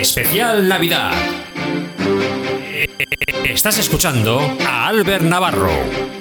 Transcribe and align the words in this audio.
Especial 0.00 0.66
Navidad. 0.66 1.12
Eh, 2.72 2.86
eh, 2.98 3.06
estás 3.52 3.76
escuchando 3.76 4.40
a 4.66 4.86
Albert 4.86 5.24
Navarro. 5.24 6.19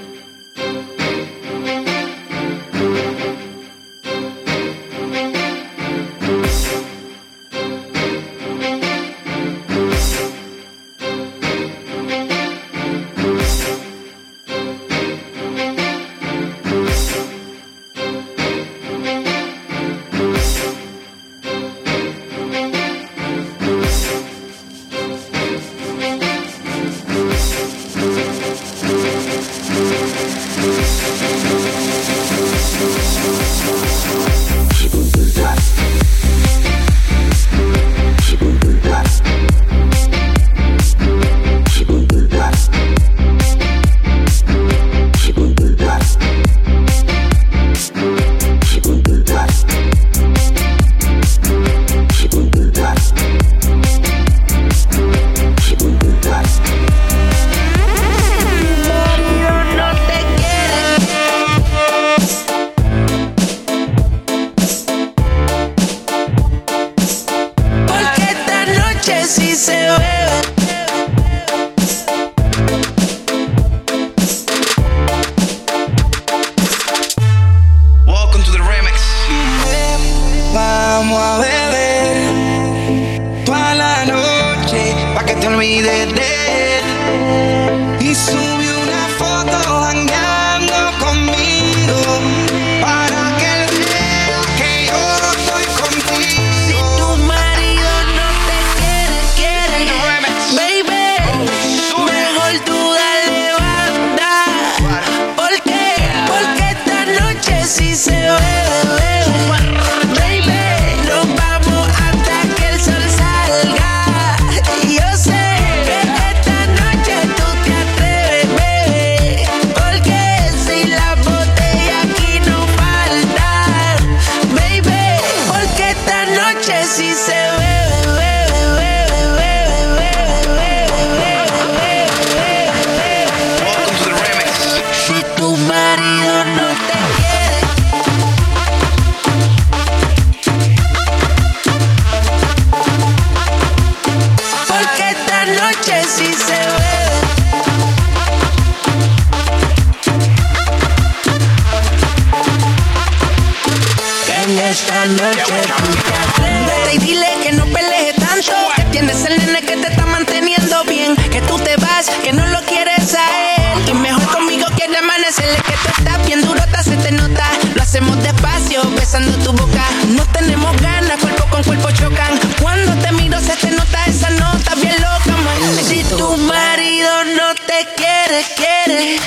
tu 169.18 169.52
boca. 169.54 169.84
No 170.10 170.24
tenemos 170.28 170.80
ganas, 170.82 171.20
cuerpo 171.20 171.44
con 171.50 171.64
cuerpo 171.64 171.90
chocan. 171.92 172.40
Cuando 172.62 172.94
te 173.02 173.12
miro 173.14 173.40
se 173.40 173.56
te 173.56 173.72
nota 173.72 174.06
esa 174.06 174.30
nota 174.30 174.76
bien 174.76 174.96
loca, 174.98 175.36
man. 175.42 175.84
Si 175.84 176.04
tu 176.04 176.38
marido 176.38 177.26
no 177.36 177.56
te 177.56 177.88
quiere, 177.98 178.46
quiere, 178.56 179.20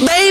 baby 0.00 0.27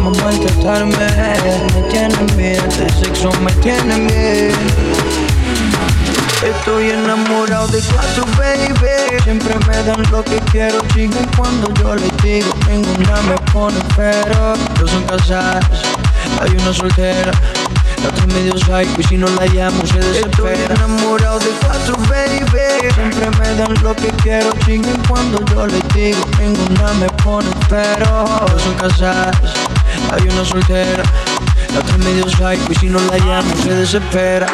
llaman 0.00 0.12
para 0.62 0.86
Me 0.86 1.88
tienen 1.90 2.26
bien, 2.36 2.68
de 2.78 2.88
sexo 2.92 3.30
me 3.40 3.52
tiene 3.54 3.96
bien. 4.06 4.54
Estoy 6.42 6.90
enamorado 6.90 7.68
de 7.68 7.80
cuatro, 7.92 8.24
baby. 8.38 9.22
Siempre 9.24 9.54
me 9.66 9.82
dan 9.82 10.02
lo 10.10 10.24
que 10.24 10.40
quiero, 10.50 10.80
chico 10.94 11.18
cuando 11.36 11.72
yo 11.74 11.94
les 11.94 12.16
digo 12.22 12.48
Ninguna 12.68 13.20
me 13.22 13.36
pone 13.52 13.78
pero 13.94 14.54
Dos 14.78 14.90
son 14.90 15.02
casadas, 15.04 15.64
hay 16.40 16.50
una 16.52 16.72
soltera 16.72 17.32
la 18.02 18.08
otra 18.08 18.26
medio 18.28 18.56
psycho 18.56 18.98
y 18.98 19.02
si 19.02 19.16
no 19.18 19.28
la 19.28 19.44
llamo 19.46 19.84
se 19.84 19.98
desespera. 19.98 20.54
Estoy 20.54 20.74
enamorado 20.74 21.38
de 21.38 21.50
cuatro, 21.60 21.96
baby. 22.08 22.60
Siempre 22.94 23.30
me 23.38 23.54
dan 23.56 23.74
lo 23.82 23.94
que 23.94 24.08
quiero 24.22 24.50
Chinguen 24.64 24.96
cuando 25.06 25.44
yo 25.46 25.66
les 25.66 25.86
digo 25.94 26.18
Ninguna 26.38 26.92
me 26.94 27.06
pone 27.22 27.48
pero 27.68 28.24
Dos 28.50 28.62
son 28.62 28.74
casadas 28.74 29.36
hay 30.12 30.28
una 30.28 30.44
soltera, 30.44 31.04
la 31.72 31.78
otra 31.78 31.96
medio 31.98 32.28
psycho 32.28 32.72
y 32.72 32.74
si 32.74 32.88
no 32.88 32.98
la 32.98 33.16
llamo 33.18 33.54
se 33.62 33.72
desespera. 33.74 34.46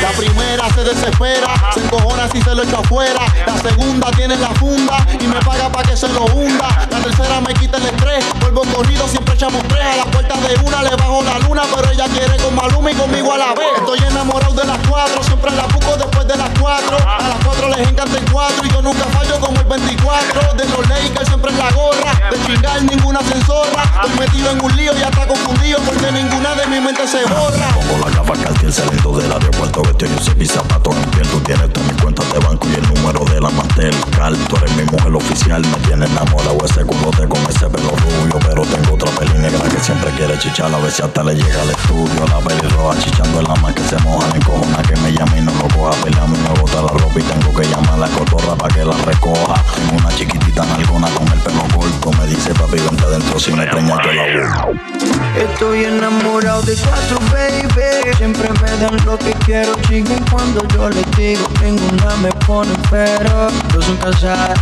La 0.00 0.10
primera 0.12 0.66
se 0.74 0.82
desespera, 0.82 1.48
se 1.74 1.80
encojona 1.80 2.26
si 2.32 2.40
se 2.40 2.54
lo 2.54 2.62
echa 2.62 2.78
afuera. 2.78 3.20
La 3.46 3.58
segunda 3.58 4.10
tiene 4.12 4.36
la 4.36 4.48
funda 4.54 5.06
y 5.20 5.26
me 5.26 5.38
paga 5.40 5.68
para 5.70 5.90
que 5.90 5.96
se 5.96 6.08
lo 6.08 6.24
hunda. 6.24 6.86
La 6.90 6.98
tercera 7.00 7.40
me 7.42 7.52
quita 7.52 7.76
el 7.76 7.84
estrés, 7.84 8.24
vuelvo 8.40 8.62
corrido, 8.74 9.06
siempre 9.06 9.34
echamos 9.34 9.62
tres. 9.68 9.84
A 9.84 9.96
la 9.96 10.04
puerta 10.06 10.34
de 10.40 10.54
una 10.64 10.82
le 10.82 10.96
bajo 10.96 11.22
la 11.22 11.38
luna, 11.40 11.62
pero 11.74 11.90
ella 11.90 12.06
quiere 12.06 12.36
con 12.42 12.54
Maluma 12.54 12.90
y 12.90 12.94
conmigo 12.94 13.32
a 13.34 13.38
la 13.38 13.54
vez. 13.54 13.68
Estoy 13.76 13.98
enamorado 14.08 14.54
de 14.54 14.64
las 14.64 14.78
cuatro, 14.88 15.22
siempre 15.22 15.50
la 15.50 15.66
busco 15.66 15.96
después 15.96 16.13
de 16.26 16.36
las 16.36 16.50
cuatro. 16.58 16.96
A 17.06 17.28
las 17.28 17.44
cuatro 17.44 17.68
les 17.68 17.88
encanta 17.88 18.18
el 18.18 18.30
cuatro 18.30 18.64
y 18.64 18.70
yo 18.70 18.82
nunca 18.82 19.04
fallo 19.12 19.38
como 19.40 19.60
el 19.60 19.66
24. 19.66 20.54
De 20.54 20.64
los 20.68 20.88
Lakers 20.88 21.28
siempre 21.28 21.50
en 21.50 21.58
la 21.58 21.70
gorra, 21.72 22.12
de 22.30 22.46
chingar 22.46 22.82
ninguna 22.82 23.20
censorra. 23.20 23.82
Estoy 23.82 24.18
metido 24.18 24.50
en 24.50 24.64
un 24.64 24.76
lío 24.76 24.96
y 24.96 25.02
hasta 25.02 25.26
confundido 25.26 25.78
porque 25.80 26.10
ninguna 26.12 26.54
de 26.54 26.66
mi 26.66 26.80
mente 26.80 27.06
se 27.06 27.24
borra. 27.24 27.68
Pongo 27.74 27.98
la 27.98 28.14
que 28.54 28.66
el 28.66 28.72
saliendo 28.72 29.16
del 29.16 29.32
aeropuerto 29.32 29.82
Vestido 29.82 30.12
yo 30.16 30.24
sé 30.24 30.34
mis 30.34 30.50
zapatos 30.50 30.94
en 30.96 31.10
piel 31.10 31.26
Tú 31.28 31.40
tienes 31.40 31.72
todas 31.72 31.92
mis 31.92 32.02
cuentas 32.02 32.32
de 32.32 32.38
banco 32.38 32.66
y 32.68 32.74
el 32.74 32.94
número 32.94 33.24
de 33.24 33.40
la 33.40 33.50
Mastercard 33.50 34.36
Tú 34.48 34.56
eres 34.56 34.76
mi 34.76 34.84
mujer 34.84 35.14
oficial, 35.14 35.62
me 35.62 35.76
tienes 35.86 36.10
enamorado 36.10 36.58
ese 36.64 36.84
culote 36.84 37.28
con 37.28 37.40
ese 37.48 37.68
pelo 37.68 37.90
rubio 37.90 38.38
Pero 38.40 38.62
tengo 38.62 38.94
otra 38.94 39.10
peli 39.12 39.34
negra 39.38 39.68
que 39.68 39.78
siempre 39.80 40.10
quiere 40.12 40.38
chichar 40.38 40.72
A 40.74 40.78
ver 40.78 40.90
si 40.90 41.02
hasta 41.02 41.22
le 41.22 41.34
llega 41.34 41.62
al 41.62 41.70
estudio 41.70 42.26
La 42.28 42.38
peli 42.38 42.68
roja 42.68 42.98
chichando 42.98 43.40
en 43.40 43.44
la 43.44 43.73
que 43.73 43.73
se 43.88 43.98
moja 43.98 44.26
En 44.34 44.42
cojona 44.42 44.82
que 44.82 44.96
me 44.96 45.12
llame 45.12 45.38
y 45.38 45.42
no 45.42 45.52
lo 45.52 45.68
coja 45.68 45.90
Pelea 46.02 46.22
a 46.22 46.26
mí 46.26 46.38
me 46.38 46.60
bota 46.60 46.82
la 46.82 46.88
ropa 46.88 47.18
y 47.18 47.22
tengo 47.22 47.54
que 47.54 47.66
llamar 47.68 47.94
a 47.94 47.96
la 47.96 48.08
cotorra 48.08 48.54
para 48.56 48.74
que 48.74 48.84
la 48.84 48.96
recoja 49.04 49.62
Tengo 49.74 49.96
una 49.98 50.10
chiquitita 50.16 50.64
nalgona 50.64 51.08
con 51.10 51.28
el 51.28 51.38
pelo 51.40 51.64
corto 51.74 52.10
Me 52.18 52.26
dice 52.26 52.54
papi 52.54 52.78
vente 52.80 53.04
adentro 53.04 53.38
si 53.38 53.52
me 53.52 53.66
preñas 53.66 53.98
yo 54.04 54.12
la 54.12 54.66
voy 54.66 54.94
Estoy 55.36 55.84
enamorado 55.84 56.62
de 56.62 56.76
cuatro, 56.76 57.18
baby. 57.32 58.14
Siempre 58.16 58.48
me 58.62 58.70
dan 58.78 59.04
lo 59.04 59.18
que 59.18 59.32
quiero, 59.44 59.74
chinguen 59.88 60.24
cuando 60.30 60.64
yo 60.68 60.88
les 60.90 61.10
digo. 61.16 61.42
Ninguna 61.60 62.14
me 62.22 62.30
pone 62.46 62.70
pero. 62.88 63.48
Dos 63.72 63.84
son 63.84 63.96
casadas, 63.96 64.58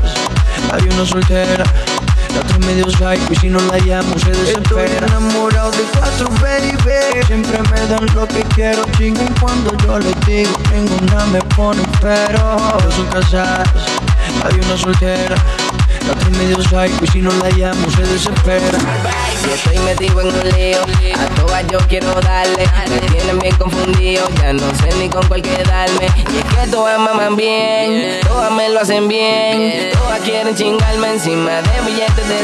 hay 0.72 0.88
una 0.88 1.04
soltera. 1.04 1.64
La 2.34 2.40
otra 2.40 2.58
medio 2.60 2.88
psycho 2.88 3.32
y 3.32 3.36
si 3.36 3.48
no 3.50 3.60
la 3.60 3.78
llamo 3.78 4.18
se 4.18 4.30
desespera. 4.30 4.86
Estoy 4.86 5.08
enamorado 5.08 5.70
de 5.72 5.82
cuatro, 5.92 6.28
baby. 6.40 7.26
Siempre 7.26 7.58
me 7.70 7.86
dan 7.86 8.06
lo 8.14 8.26
que 8.26 8.41
quiero, 8.54 8.84
chinguen 8.96 9.32
cuando 9.40 9.76
yo 9.78 9.98
les 9.98 10.18
digo. 10.26 10.52
Ninguna 10.72 11.26
me 11.26 11.40
pone 11.56 11.82
pero. 12.00 12.56
Dos 12.82 12.94
son 12.94 13.06
casadas, 13.06 13.68
hay 14.44 14.60
una 14.60 14.76
soltera. 14.76 15.36
Medio 16.38 16.60
psycho 16.62 17.04
y 17.04 17.06
si 17.06 17.20
no 17.20 17.30
la 17.42 17.50
llamo 17.50 17.88
se 17.90 18.02
desespera. 18.02 18.78
Si 19.42 19.50
estoy 19.50 19.78
metido 19.80 20.20
en 20.20 20.26
un 20.28 20.48
lío, 20.50 20.82
a 20.82 21.34
todas 21.36 21.64
yo 21.68 21.78
quiero 21.88 22.12
darle. 22.20 22.68
Me 22.88 23.00
tienen 23.08 23.38
bien 23.38 23.54
confundido, 23.56 24.28
ya 24.40 24.52
no 24.52 24.74
sé 24.74 24.96
ni 24.98 25.08
con 25.08 25.26
cuál 25.28 25.42
quedarme. 25.42 26.08
Y 26.32 26.38
es 26.38 26.44
que 26.44 26.66
todas 26.70 26.98
maman 26.98 27.36
bien, 27.36 28.20
todas 28.22 28.50
me 28.50 28.68
lo 28.70 28.80
hacen 28.80 29.06
bien. 29.06 29.90
Todas 29.92 30.20
quieren 30.20 30.54
chingarme 30.56 31.12
encima 31.12 31.62
de 31.62 31.80
billetes 31.86 32.28
de 32.28 32.38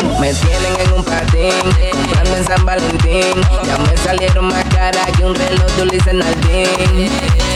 100. 0.00 0.20
Me 0.20 0.34
tienen 0.34 0.80
en 0.80 0.92
un 0.92 1.04
patín, 1.04 1.52
comprando 1.92 2.36
en 2.36 2.44
San 2.44 2.64
Valentín. 2.66 3.40
Ya 3.64 3.78
me 3.78 3.96
salieron 3.96 4.48
más 4.48 4.64
caras 4.64 5.06
que 5.16 5.24
un 5.24 5.34
reloj 5.34 5.66
de 5.76 5.82
Ulises 5.82 6.14
Nardín. 6.14 7.10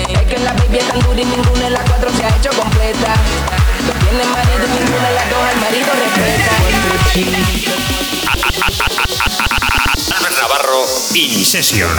Es 0.08 0.22
que 0.22 0.38
la 0.38 0.54
baby 0.54 0.78
es 0.78 0.88
tan 0.88 1.00
dura 1.00 1.20
y 1.20 1.24
ninguna 1.24 1.64
de 1.64 1.70
las 1.70 1.84
cuatro 1.90 2.10
se 2.16 2.24
ha 2.24 2.28
hecho 2.36 2.50
completa. 2.58 3.14
No 3.86 3.92
tiene 3.94 4.24
marido 4.26 4.66
ninguna 4.68 5.08
de 5.10 5.30
dos 5.30 5.44
al 5.48 5.60
marido 5.60 5.90
respeta. 5.92 6.52
Navarro 10.36 10.86
In 11.14 11.44
Session. 11.44 11.90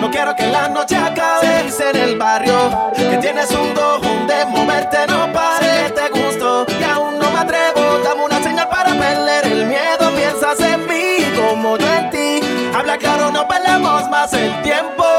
No 0.00 0.10
quiero 0.10 0.34
que 0.34 0.46
la 0.46 0.68
noche 0.68 0.96
acabe. 0.96 1.46
Se 1.46 1.62
dice 1.64 1.90
en 1.90 1.96
el 1.96 2.18
barrio 2.18 2.90
que 2.94 3.16
tienes 3.18 3.50
un 3.50 3.74
don 3.74 4.26
de 4.26 4.44
moverte, 4.46 5.06
no 5.08 5.32
pare. 5.32 5.66
Sé 5.66 5.94
que 5.94 6.00
te 6.00 6.08
gusto 6.10 6.66
y 6.78 6.84
aún 6.84 7.18
no 7.18 7.30
me 7.30 7.38
atrevo. 7.40 7.98
Dame 8.04 8.24
una 8.24 8.42
señal 8.42 8.68
para 8.68 8.92
perder 8.94 9.46
el 9.46 9.66
miedo. 9.66 10.10
Piensas 10.16 10.60
en 10.60 10.86
mí 10.86 11.24
como 11.36 11.76
yo 11.76 11.86
en 11.94 12.10
ti. 12.10 12.40
Habla 12.74 12.98
claro, 12.98 13.30
no 13.30 13.46
perdamos 13.46 14.08
más 14.10 14.32
el 14.32 14.62
tiempo. 14.62 15.09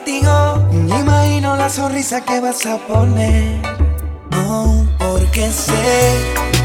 Contigo. 0.00 0.68
Imagino 0.72 1.56
la 1.56 1.68
sonrisa 1.68 2.20
que 2.22 2.40
vas 2.40 2.64
a 2.66 2.78
poner. 2.78 3.60
No, 4.30 4.86
porque 4.98 5.50
sé 5.50 6.59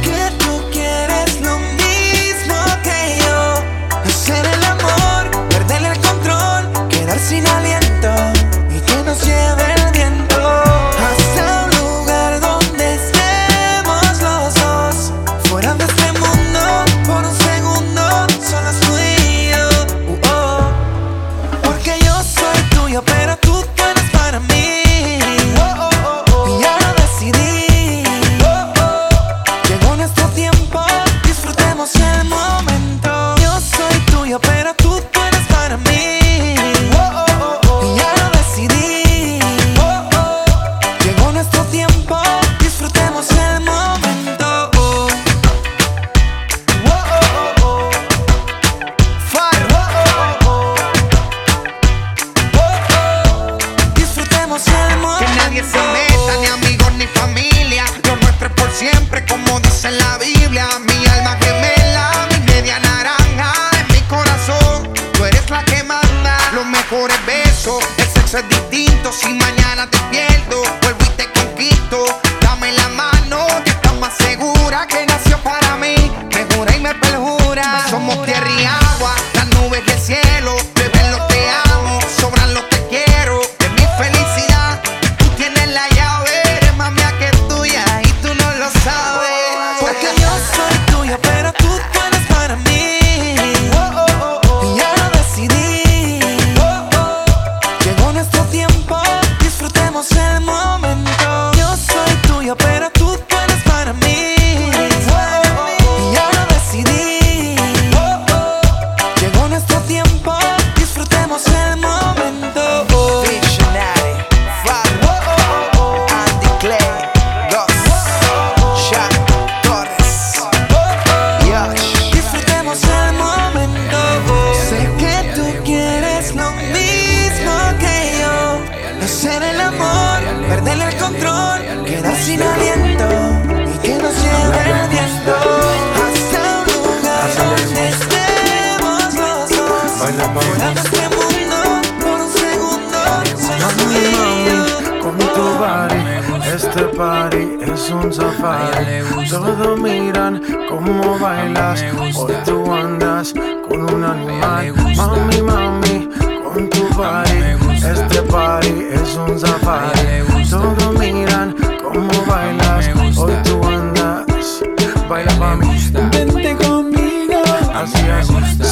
Baila 165.25 165.39
pa' 165.39 165.55
mí. 165.55 165.67
Vente 166.11 166.55
conmigo. 166.55 167.41
Así 167.73 167.97
es. 168.07 168.27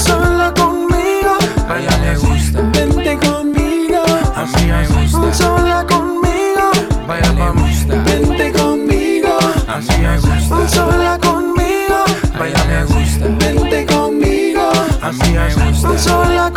Sola 0.05 0.53
conmigo. 0.53 1.37
Baila 1.67 2.11
así. 2.11 2.51
Vente 2.71 3.17
conmigo. 3.17 4.03
Así 4.35 4.69
es. 4.69 5.35
Sola 5.35 5.83
conmigo. 5.87 6.71
Baila 7.07 7.33
pa' 7.33 7.53
mí. 7.53 7.85
Vente 8.05 8.51
conmigo. 8.51 9.37
Así 9.67 10.05
es. 10.05 10.71
Sola 10.71 11.17
conmigo. 11.17 12.05
Baila 12.37 12.81
así. 12.83 13.19
Vente 13.39 13.85
conmigo. 13.87 14.69
Así 15.01 15.35
es. 15.35 16.03
Sola 16.03 16.52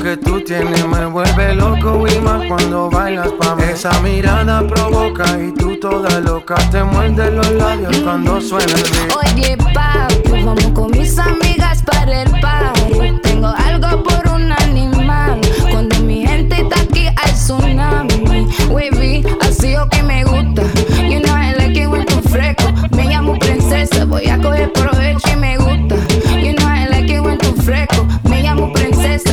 que 0.00 0.16
tú 0.16 0.40
tienes 0.40 0.86
me 0.86 1.06
vuelve 1.06 1.54
loco 1.54 2.04
y 2.06 2.18
más 2.20 2.46
cuando 2.46 2.90
bailas 2.90 3.30
pa' 3.32 3.54
mí. 3.56 3.64
Esa 3.64 3.90
mirada 4.00 4.66
provoca 4.66 5.24
y 5.38 5.52
tú 5.52 5.78
toda 5.78 6.20
loca 6.20 6.54
te 6.70 6.82
muerde 6.82 7.30
los 7.30 7.50
labios 7.52 7.96
cuando 7.98 8.40
suena 8.40 8.72
el 8.72 8.82
beat. 8.82 9.16
Oye, 9.16 9.56
papi, 9.74 10.44
vamos 10.44 10.68
con 10.74 10.90
mis 10.92 11.18
amigas 11.18 11.82
para 11.82 12.22
el 12.22 12.30
party. 12.40 13.18
Tengo 13.22 13.48
algo 13.48 14.02
por 14.02 14.32
un 14.32 14.52
animal. 14.52 15.40
Cuando 15.70 15.98
mi 16.00 16.26
gente 16.26 16.62
está 16.62 16.80
aquí, 16.80 17.06
hay 17.06 17.32
tsunami. 17.32 18.48
Wavy, 18.70 19.24
así 19.40 19.76
o 19.76 19.88
que 19.88 20.02
me 20.02 20.24
gusta. 20.24 20.62
Know 20.62 21.36
I 21.36 21.54
like 21.56 21.80
it 21.80 21.88
when 21.88 22.04
tú 22.06 22.20
fresco. 22.28 22.72
Me 22.96 23.04
llamo 23.04 23.38
princesa, 23.38 24.04
voy 24.04 24.28
a 24.28 24.38
coger 24.38 24.72
provecho 24.72 25.28
y 25.32 25.36
me 25.36 25.56
gusta. 25.58 25.81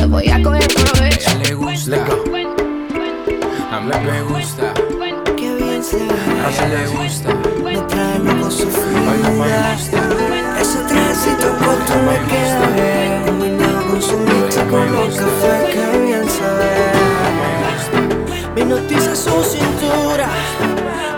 voy 0.06 0.28
a 0.28 0.42
coger 0.42 0.66
provecho. 0.68 1.30
A 1.30 1.32
ella 1.32 1.44
le 1.44 1.54
gusta, 1.54 1.96
a 3.72 3.80
mí 3.80 3.92
me 4.04 4.22
gusta. 4.22 4.74
Qué 5.36 5.54
bien 5.56 5.82
se 5.82 5.96
ve. 5.96 6.04
A 6.44 6.50
ella 6.50 6.68
le 6.68 6.86
gusta, 6.88 7.34
me 7.64 7.76
trae 7.82 8.18
loco 8.18 8.50
su 8.50 8.66
vida. 8.66 9.76
Ese 10.60 10.78
tránsito 10.88 11.48
corto 11.58 11.94
me 12.06 12.18
queda 12.28 12.66
bien, 12.74 13.22
combinado 13.26 13.86
con 13.88 14.02
su 14.02 14.16
mixta 14.18 14.66
con 14.66 14.92
los 14.92 15.16
cafés. 15.16 15.70
Qué 15.72 15.98
bien 15.98 16.28
se 16.28 16.48
ve. 16.58 16.74
Me 18.54 18.64
noticia 18.64 19.14
su 19.16 19.42
cintura. 19.42 20.28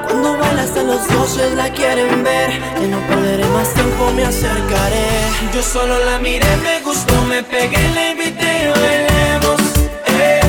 Cuando 0.05 0.39
baila 0.39 0.63
hasta 0.63 0.83
los 0.83 1.09
doces 1.09 1.55
la 1.55 1.71
quieren 1.71 2.23
ver 2.23 2.51
Que 2.79 2.87
no 2.87 2.99
perderé 3.09 3.47
más 3.47 3.73
tiempo, 3.73 4.13
me 4.15 4.25
acercaré 4.25 5.07
Yo 5.55 5.63
solo 5.63 6.05
la 6.05 6.19
miré, 6.19 6.55
me 6.59 6.81
gustó, 6.83 7.23
me 7.23 7.43
pegué, 7.43 7.79
la 7.95 8.11
invité 8.11 8.52
eh, 10.07 10.41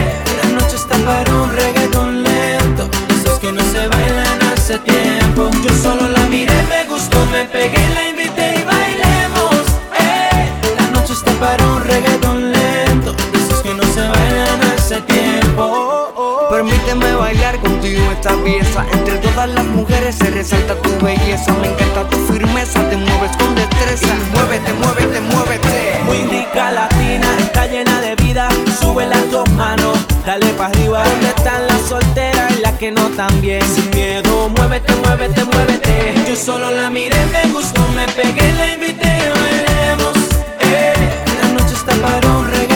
la 0.43 0.50
noche 0.50 0.75
está 0.75 0.96
para 0.98 1.34
un 1.34 1.51
reggaeton 1.55 2.24
lento, 2.24 2.89
esos 3.10 3.39
que 3.39 3.51
no 3.51 3.62
se 3.72 3.88
bailan 3.88 4.41
hace 4.53 4.77
tiempo. 4.79 5.50
Yo 5.63 5.70
solo 5.82 6.08
la 6.10 6.24
miré, 6.27 6.53
me 6.70 6.86
gustó, 6.86 7.25
me 7.27 7.46
pegué, 7.46 7.84
la 7.96 8.10
invité 8.10 8.60
y 8.60 8.63
bailemos. 8.63 9.65
Eh, 10.00 10.50
la 10.79 10.88
noche 10.91 11.13
está 11.13 11.32
para 11.34 11.65
un 11.65 11.84
reggaeton 11.84 12.51
lento, 12.51 13.15
esos 13.34 13.62
que 13.62 13.74
no 13.74 13.84
se 13.84 14.01
bailan 14.01 14.62
hace 14.75 15.01
tiempo. 15.01 16.23
Permíteme 16.53 17.15
bailar 17.15 17.60
contigo 17.62 18.12
esta 18.12 18.31
pieza. 18.43 18.86
Entre 18.93 19.17
todas 19.17 19.50
las 19.50 19.65
mujeres 19.65 20.13
se 20.13 20.29
resalta 20.29 20.75
tu 20.75 21.03
belleza. 21.03 21.51
Me 21.53 21.67
encanta 21.67 22.07
tu 22.07 22.17
firmeza, 22.31 22.88
te 22.91 22.95
mueves 22.95 23.36
con 23.38 23.55
destreza. 23.55 24.13
Muévete, 24.33 24.72
muévete, 24.74 25.19
muévete. 25.19 26.00
Muy 26.05 26.17
rica 26.29 26.72
latina, 26.72 27.27
está 27.39 27.65
llena 27.65 28.00
de 28.01 28.13
vida. 28.17 28.50
Sube 28.79 29.07
las 29.07 29.31
dos 29.31 29.50
manos, 29.53 29.98
dale 30.27 30.45
pa' 30.50 30.67
arriba. 30.67 31.03
¿Dónde 31.03 31.29
están 31.29 31.65
las 31.65 31.81
solteras 31.89 32.51
y 32.51 32.62
las 32.62 32.74
que 32.74 32.91
no 32.91 33.10
también? 33.17 33.63
Sin 33.63 33.89
miedo, 33.89 34.48
muévete, 34.50 34.93
muévete, 34.98 35.43
muévete. 35.45 36.13
Yo 36.27 36.36
solo 36.36 36.69
la 36.69 36.91
miré, 36.91 37.17
me 37.31 37.51
gustó, 37.51 37.81
me 37.95 38.05
pegué, 38.10 38.53
la 38.53 38.74
invité, 38.75 39.12
bailemos. 39.33 40.17
Eh. 40.60 40.93
La 41.41 41.50
noche 41.50 41.74
está 41.74 41.93
para 41.95 42.27
un 42.29 42.45
regalo 42.45 42.73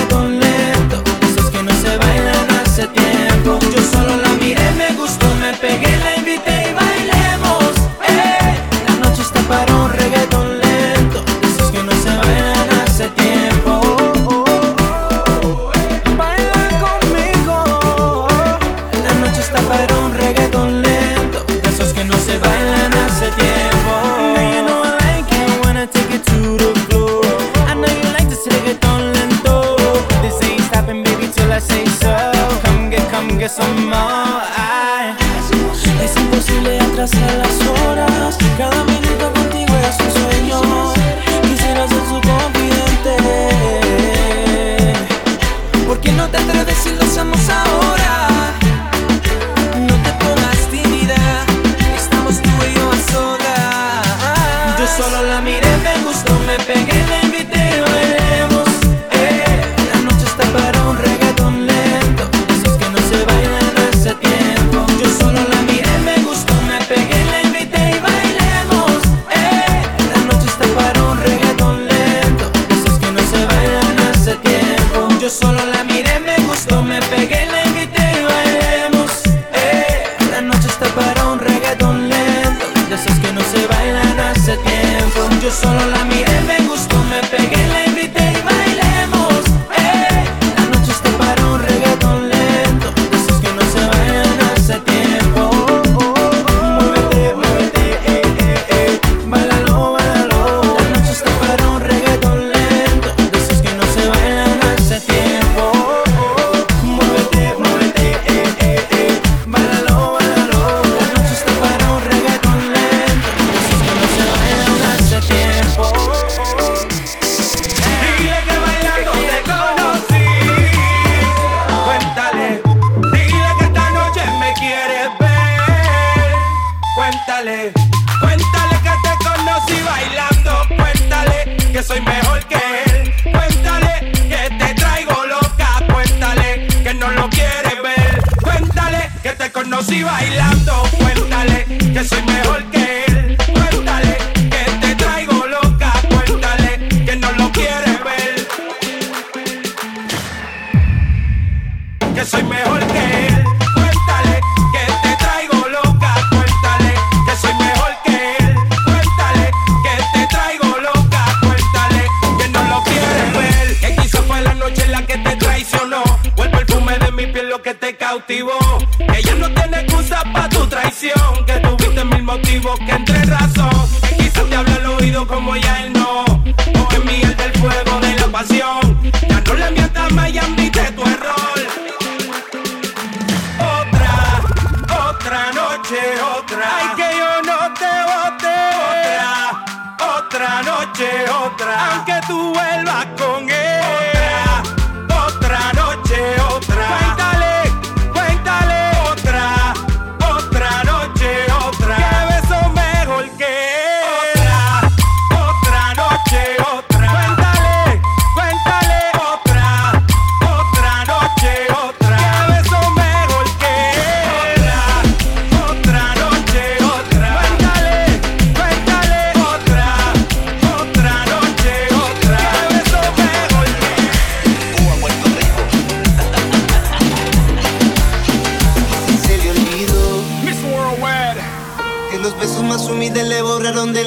Yo 3.47 3.81
solo 3.93 4.17
la 4.17 4.27
miré, 4.41 4.71
me 4.71 4.93
gustó, 4.97 5.25
me 5.35 5.53
pegué, 5.53 5.95
la 6.03 6.17
invité 6.17 6.69
y 6.69 6.73
bailemos. 6.73 7.75
Eh. 8.05 8.57
La 8.89 9.07
noche 9.07 9.21
está 9.21 9.39
para 9.43 9.86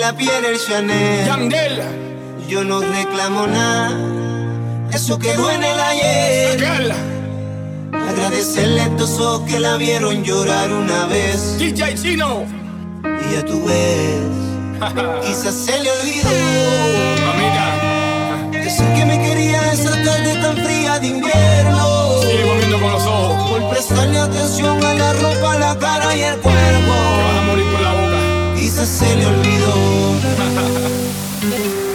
la 0.00 0.12
Pierre 0.14 0.58
Chanel. 0.58 1.26
Yandel. 1.26 1.82
Yo 2.48 2.64
no 2.64 2.80
reclamo 2.80 3.46
nada, 3.46 3.90
eso 4.92 5.18
quedó 5.18 5.50
en 5.50 5.62
el 5.62 5.78
ayer. 5.78 6.92
Agradecerle 7.92 8.80
a 8.80 8.86
estos 8.86 9.20
ojos 9.20 9.48
que 9.48 9.60
la 9.60 9.76
vieron 9.76 10.24
llorar 10.24 10.72
una 10.72 11.06
vez. 11.06 11.58
DJ 11.58 11.94
Chino. 11.94 12.44
Y 13.04 13.34
ya 13.34 13.44
tú 13.44 13.62
ves, 13.64 15.26
quizás 15.26 15.54
se 15.54 15.78
le 15.82 15.90
olvidó. 15.90 16.30
Oh, 16.30 17.30
Amiga. 17.32 18.64
Decir 18.64 18.86
que 18.94 19.04
me 19.04 19.18
quería 19.18 19.72
esa 19.72 19.90
tarde 20.02 20.34
tan 20.42 20.56
fría 20.56 20.98
de 20.98 21.06
invierno. 21.06 22.20
Sigue 22.22 22.44
volviendo 22.46 22.80
con 22.80 22.92
los 22.92 23.02
ojos. 23.04 23.50
Por 23.50 23.70
prestarle 23.70 24.18
atención 24.18 24.84
a 24.84 24.94
la 24.94 25.12
ropa, 25.12 25.58
la 25.58 25.78
cara 25.78 26.16
y 26.16 26.22
el 26.22 26.36
cuerpo. 26.38 26.94
Que 27.16 27.22
vas 27.22 27.38
a 27.38 27.42
morir 27.46 27.66
pues 27.70 27.79
se 28.86 29.16
le 29.16 29.26
olvidó. 29.26 30.20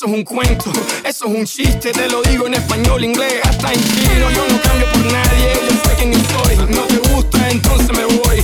Eso 0.00 0.06
es 0.06 0.14
un 0.14 0.24
cuento, 0.24 0.72
eso 1.04 1.26
es 1.26 1.30
un 1.30 1.44
chiste. 1.44 1.92
Te 1.92 2.08
lo 2.08 2.22
digo 2.22 2.46
en 2.46 2.54
español, 2.54 3.04
inglés, 3.04 3.34
hasta 3.44 3.70
en 3.70 3.80
chino. 3.84 4.30
Yo 4.30 4.48
no 4.48 4.58
cambio 4.62 4.90
por 4.92 5.12
nadie, 5.12 5.52
yo 5.68 5.76
sé 5.76 5.94
quién 5.98 6.14
soy. 6.14 6.56
No 6.74 6.84
te 6.84 6.96
gusta, 7.10 7.50
entonces 7.50 7.90
me 7.94 8.06
voy. 8.06 8.42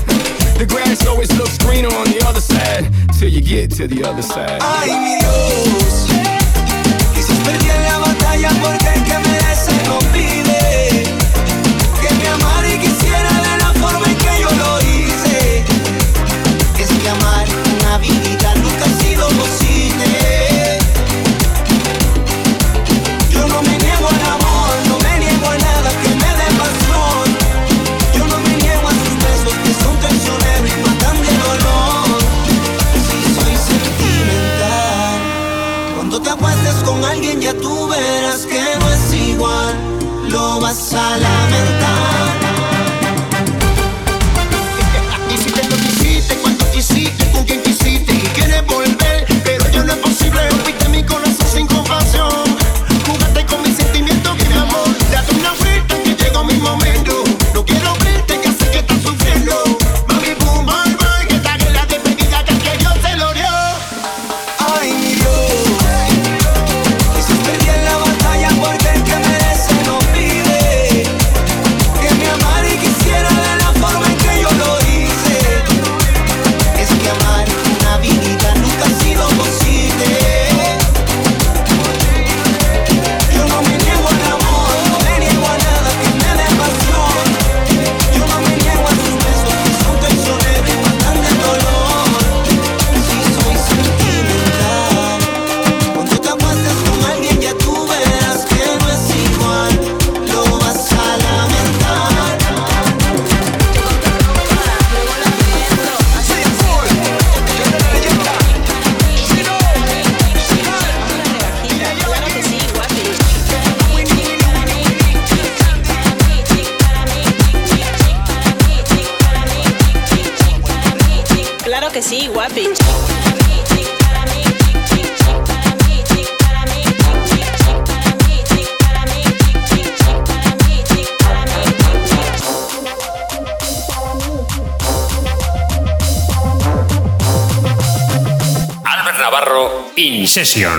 The 0.58 0.66
grass 0.66 1.06
always 1.06 1.34
looks 1.38 1.56
greener 1.56 1.88
on 1.94 2.04
the 2.12 2.22
other 2.26 2.42
side. 2.42 2.90
Till 3.18 3.30
you 3.30 3.40
get 3.40 3.70
to 3.78 3.88
the 3.88 4.04
other 4.04 4.22
side. 4.22 4.58
Ay, 4.60 4.90
mi 5.00 5.16
Dios. 5.16 6.08
Quizás 7.14 7.38
perdí 7.38 7.68
la 7.68 7.98
batalla 8.00 8.50
porque 8.60 8.88
el 8.92 9.04
que 9.04 9.18
merece 9.18 9.72
no. 9.88 10.45
vas 40.66 40.94
a 40.94 41.16
lamentar. 41.16 42.25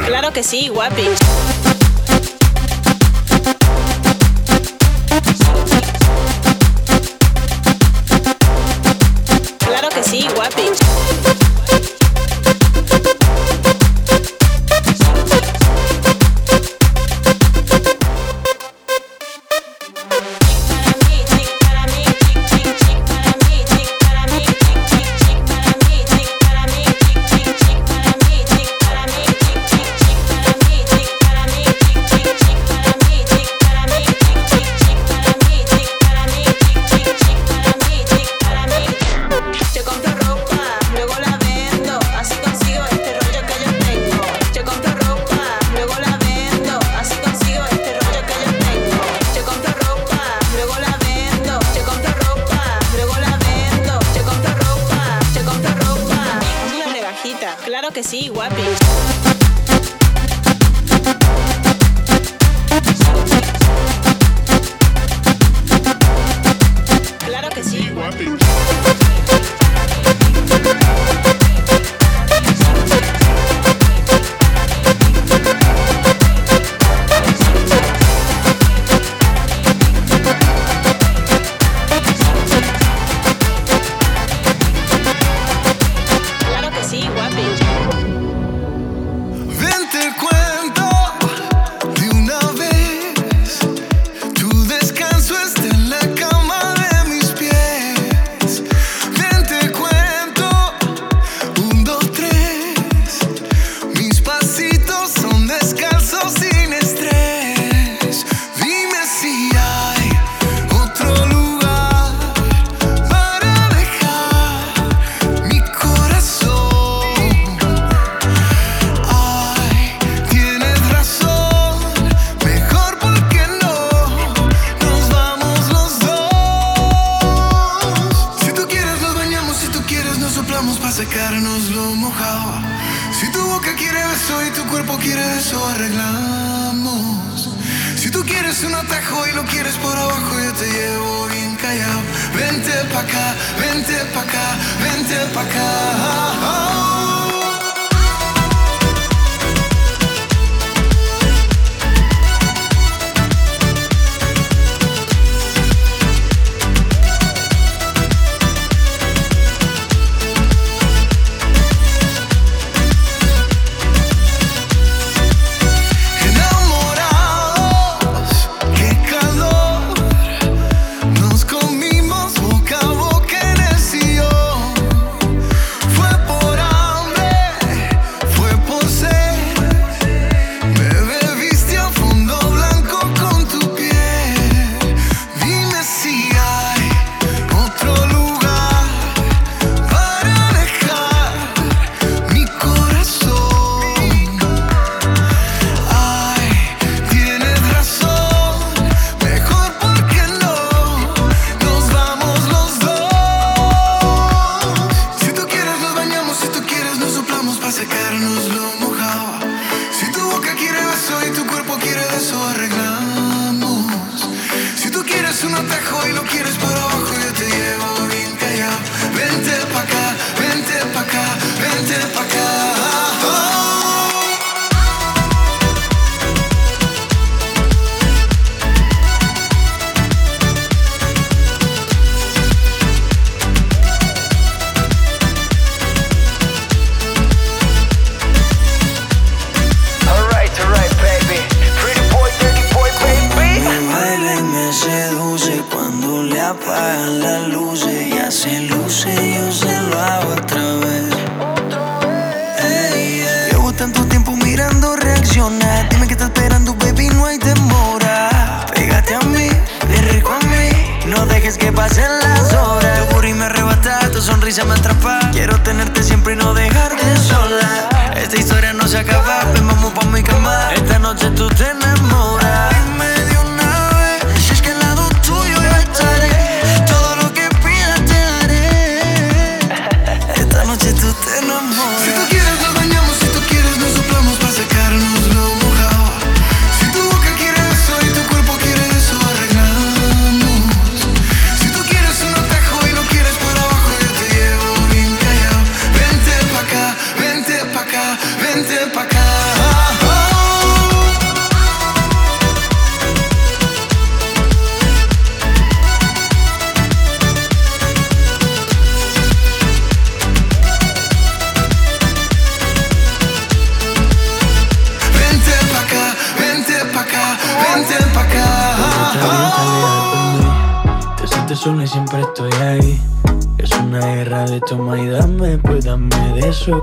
Claro 0.05 0.31
que 0.31 0.43
sí, 0.43 0.67
guapi. 0.67 1.16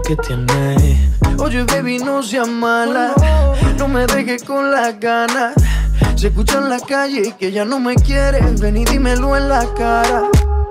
Que 0.06 0.16
tienes. 0.16 0.98
Oye, 1.38 1.64
baby, 1.64 1.98
no 1.98 2.22
seas 2.22 2.48
mala. 2.48 3.14
No 3.78 3.88
me 3.88 4.06
dejes 4.06 4.44
con 4.44 4.70
las 4.70 4.98
ganas. 5.00 5.54
Se 6.16 6.28
escucha 6.28 6.58
en 6.58 6.68
la 6.68 6.80
calle 6.80 7.34
que 7.38 7.50
ya 7.52 7.64
no 7.64 7.80
me 7.80 7.94
quieres. 7.94 8.60
Ven 8.60 8.76
y 8.76 8.84
dímelo 8.84 9.36
en 9.36 9.48
la 9.48 9.66
cara. 9.74 10.22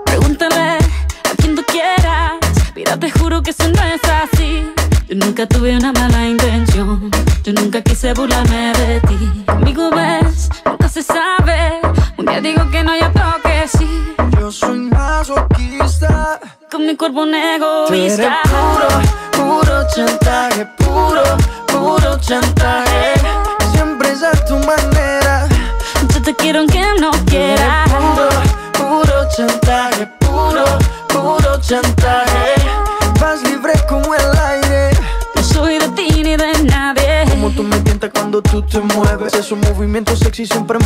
Pregúntale 0.06 0.56
a 0.56 1.36
quien 1.38 1.56
tú 1.56 1.64
quieras. 1.64 2.34
Mira, 2.76 2.98
te 2.98 3.12
juro 3.12 3.42
que 3.42 3.52
eso 3.52 3.68
no 3.68 3.84
es 3.84 4.02
así. 4.04 4.72
Yo 5.08 5.16
nunca 5.16 5.48
tuve 5.48 5.76
una 5.78 5.92
mala 5.92 6.26
intención. 6.28 7.12
Yo 7.44 7.54
nunca 7.54 7.82
quise 7.82 8.14
burlarme 8.14 8.74
de 8.74 9.02
ti. 9.02 9.44
Conmigo 9.48 9.90
ves, 9.92 10.50
nunca 10.66 10.88
se 10.90 11.04
sabe. 11.04 11.82
Un 12.18 12.26
día 12.26 12.42
digo 12.42 12.70
que 12.72 12.84
no, 12.84 12.96
ya 12.96 13.12
toque 13.12 13.68
sí. 13.68 14.16
Yo 14.40 14.52
soy 14.52 14.80
masoquista. 14.80 16.40
Con 16.72 16.88
mi 16.88 16.96
cuerpo 16.96 17.22
un 17.22 17.36
egoísta. 17.36 18.40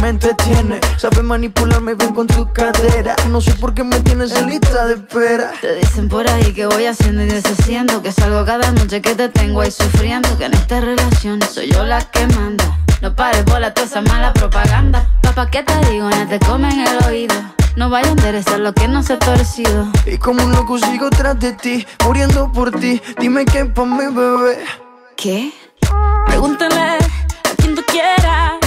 Me 0.08 0.12
entretiene. 0.12 0.80
Sabes 0.98 1.22
manipularme 1.22 1.94
bien 1.96 2.14
con 2.14 2.28
tu 2.28 2.52
cadera. 2.54 3.14
No 3.30 3.42
sé 3.42 3.52
por 3.56 3.74
qué 3.74 3.84
me 3.84 4.00
tienes 4.00 4.32
en 4.38 4.50
lista 4.50 4.86
de 4.86 4.94
espera. 4.94 5.52
Te 5.60 5.76
dicen 5.76 6.08
por 6.08 6.26
ahí 6.30 6.54
que 6.54 6.66
voy 6.66 6.86
haciendo 6.86 7.24
y 7.24 7.28
deshaciendo 7.28 8.02
Que 8.02 8.12
salgo 8.12 8.46
cada 8.46 8.72
noche 8.72 9.02
que 9.02 9.16
te 9.16 9.28
tengo 9.30 9.62
ahí 9.62 9.72
sufriendo 9.72 10.38
Que 10.38 10.46
en 10.46 10.54
esta 10.54 10.80
relación 10.80 11.42
soy 11.42 11.72
yo 11.72 11.84
la 11.84 12.00
que 12.02 12.26
manda 12.28 12.80
No 13.02 13.16
pares 13.16 13.44
bola 13.46 13.74
toda 13.74 13.88
esa 13.88 14.02
mala 14.02 14.34
propaganda 14.34 15.06
Papá, 15.22 15.50
¿qué 15.50 15.64
te 15.64 15.74
digo? 15.90 16.10
Ya 16.10 16.28
te 16.28 16.40
comen 16.40 16.80
el 16.80 17.06
oído 17.06 17.36
No 17.76 17.90
vaya 17.90 18.08
a 18.08 18.12
interesar 18.12 18.60
lo 18.60 18.74
que 18.74 18.88
no 18.88 19.04
se 19.04 19.14
ha 19.14 19.20
torcido 19.20 19.88
Y 20.06 20.18
como 20.18 20.44
un 20.44 20.52
loco 20.52 20.78
sigo 20.78 21.10
tras 21.10 21.40
de 21.40 21.54
ti, 21.54 21.86
muriendo 22.06 22.52
por 22.52 22.72
ti. 22.72 23.02
Dime 23.20 23.46
qué 23.46 23.66
pa' 23.66 23.86
mi 23.86 24.06
bebé. 24.06 24.60
¿Qué? 25.16 25.52
Pregúntale 26.28 26.76
a 26.76 27.56
quien 27.58 27.76
tú 27.76 27.84
quieras 27.88 28.67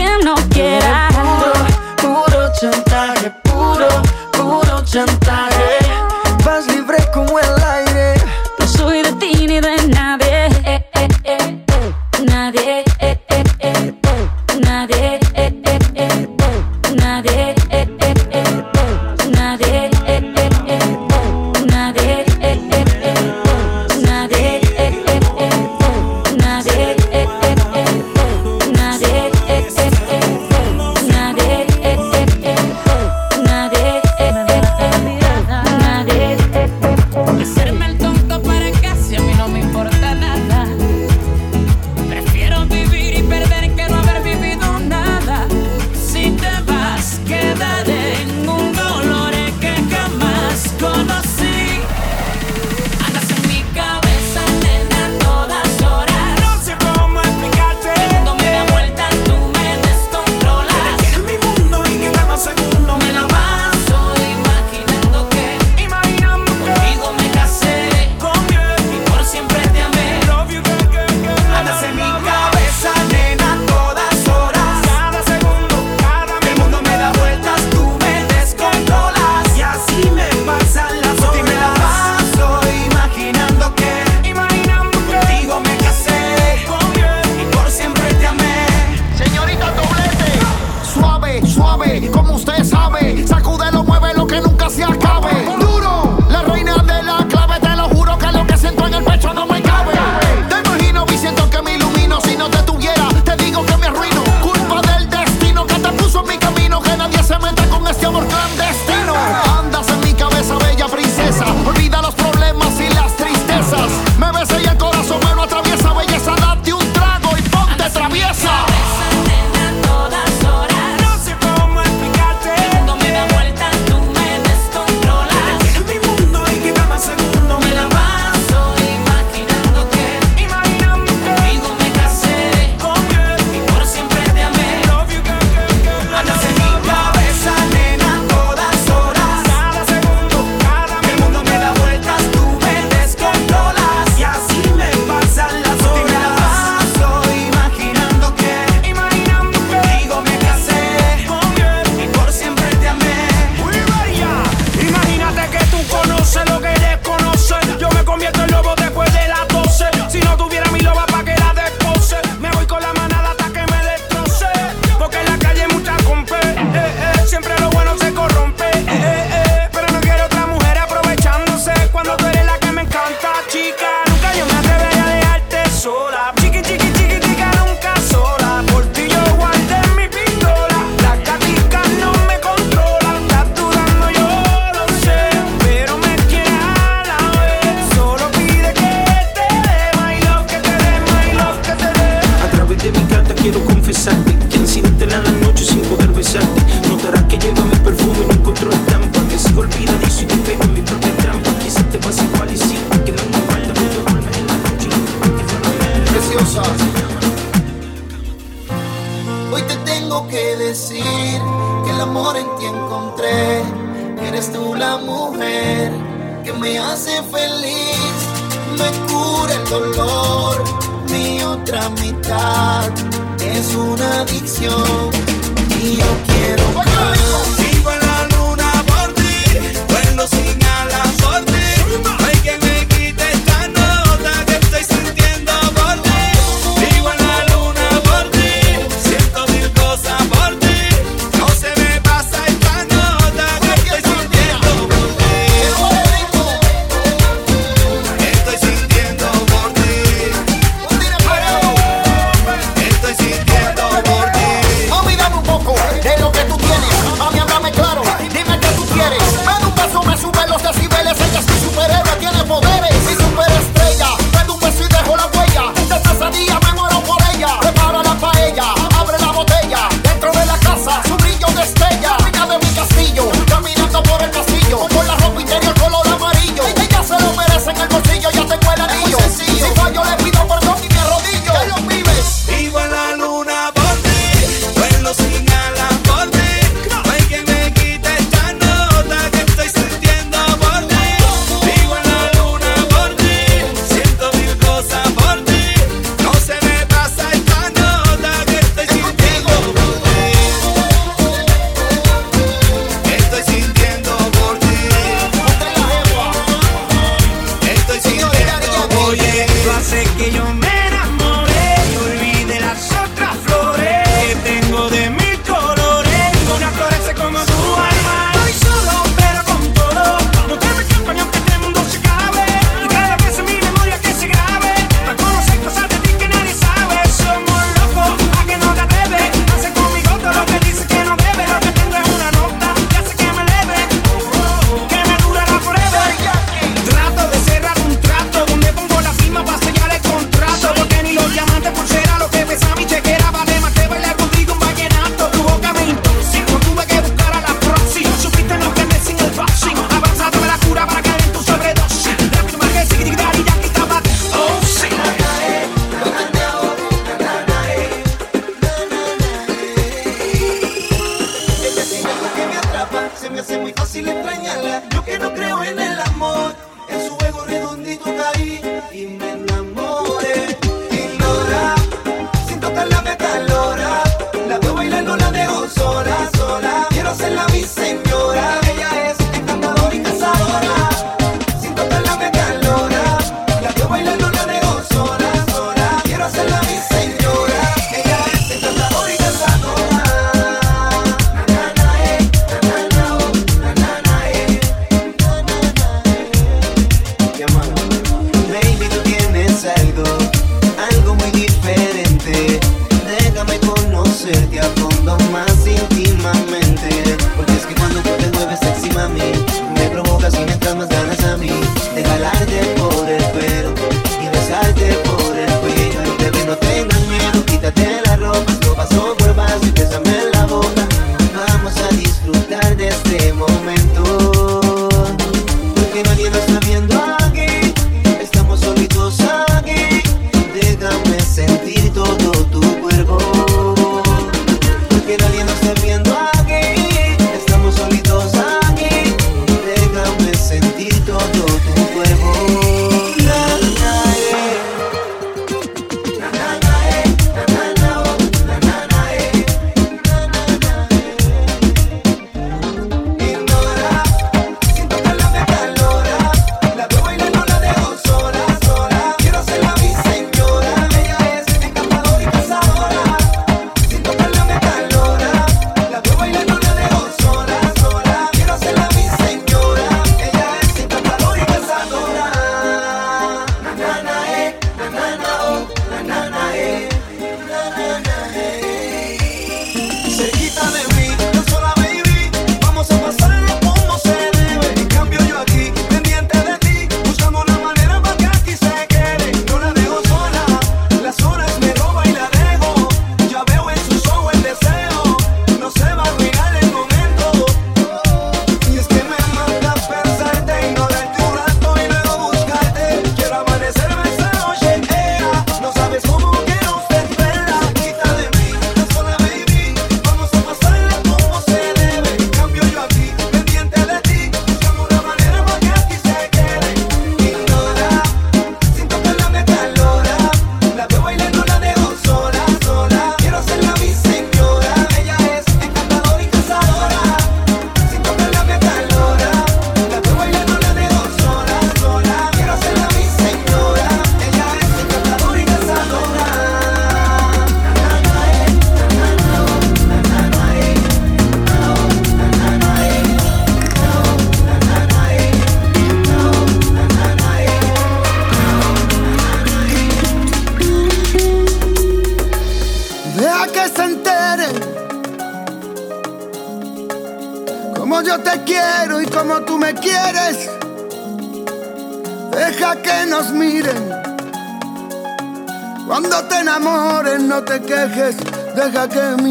உலகமே 568.93 569.30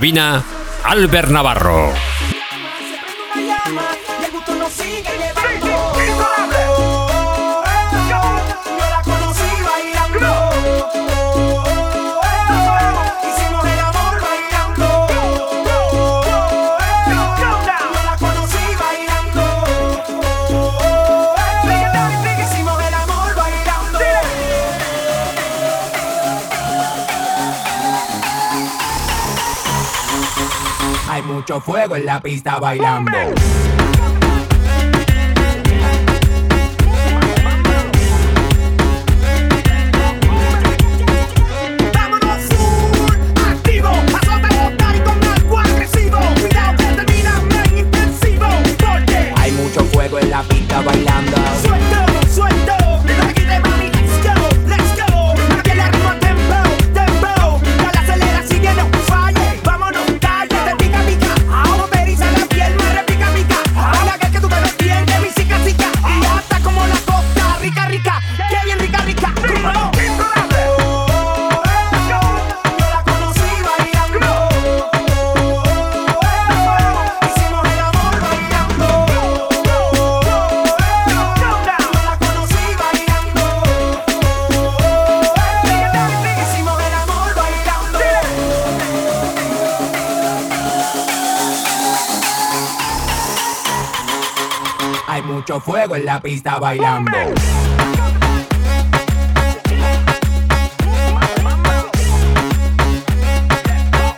cabina, 0.00 0.42
Albert 0.82 1.28
Navarro. 1.28 2.09
fuego 31.60 31.96
en 31.96 32.06
la 32.06 32.20
pista 32.20 32.58
bailando. 32.58 33.12
pista 96.20 96.58
bailando. 96.58 97.16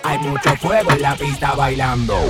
Hay 0.03 0.19
mucho 0.19 0.57
fuego 0.57 0.91
en 0.91 1.03
la 1.03 1.15
pista 1.15 1.55
bailando. 1.55 2.22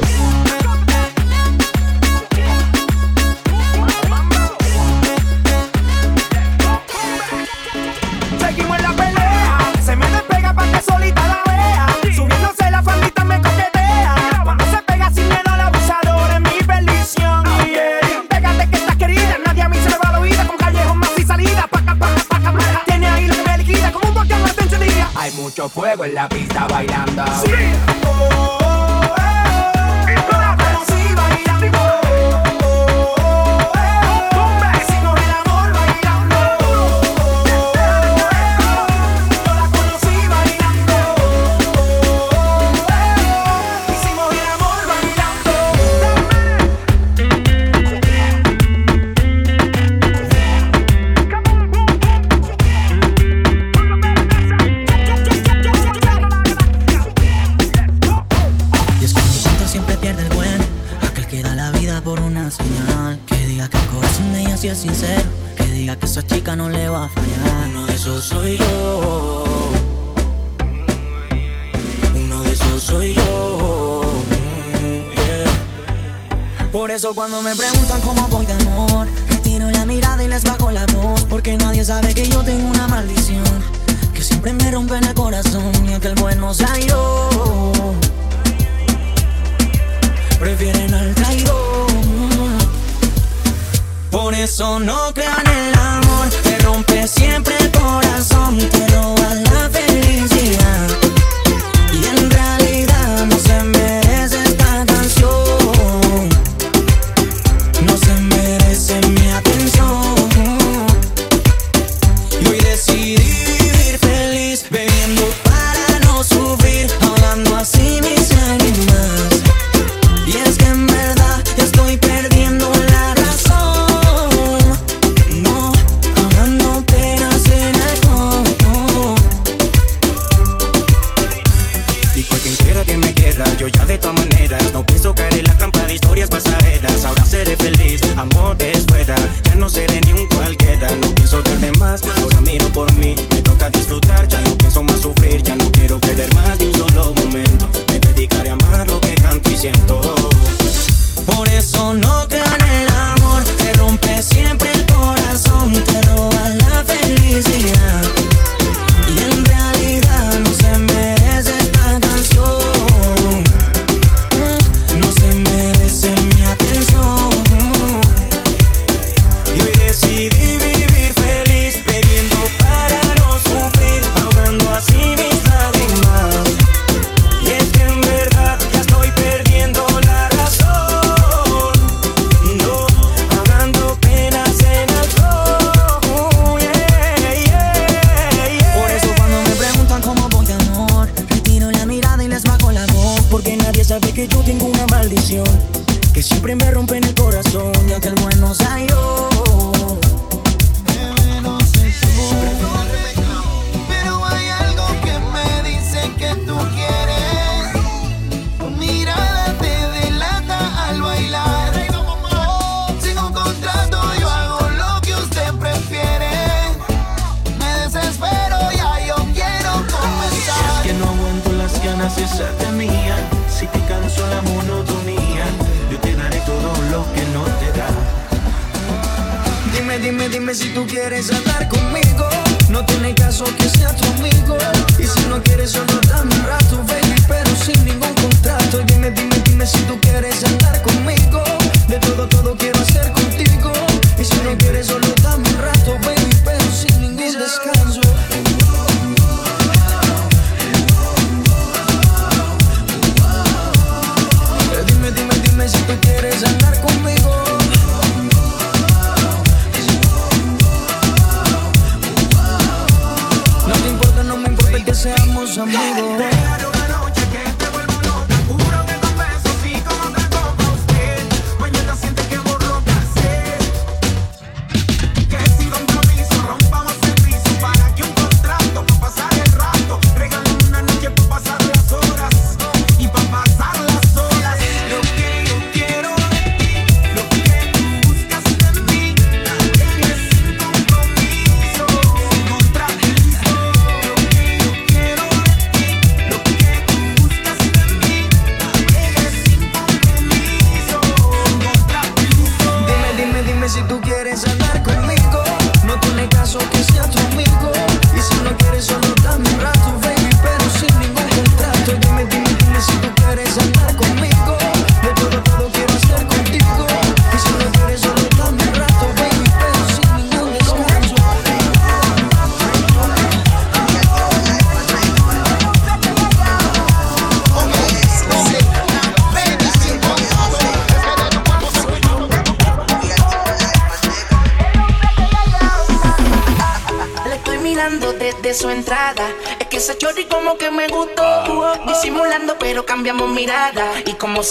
cuando 77.32 77.48
me 77.48 77.56
prendo 77.56 77.71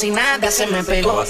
si 0.02 0.10
nada 0.10 0.50
se 0.50 0.66
me 0.66 0.84
pegó. 0.84 1.24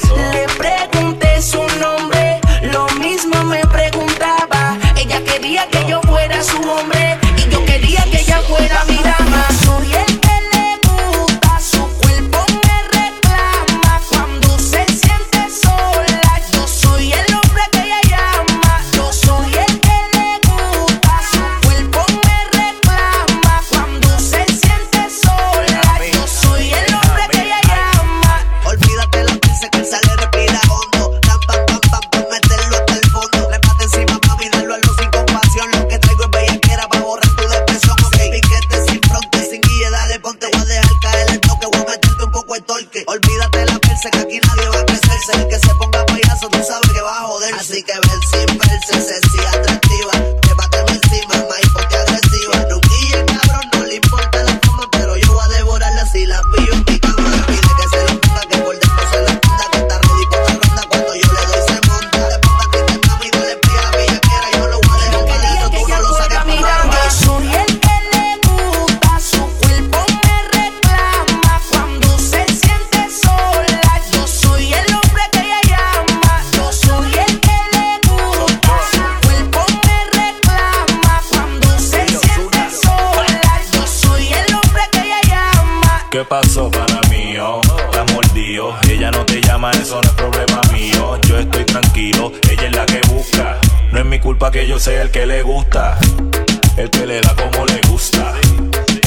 como 97.41 97.65
le 97.65 97.81
gusta. 97.89 98.33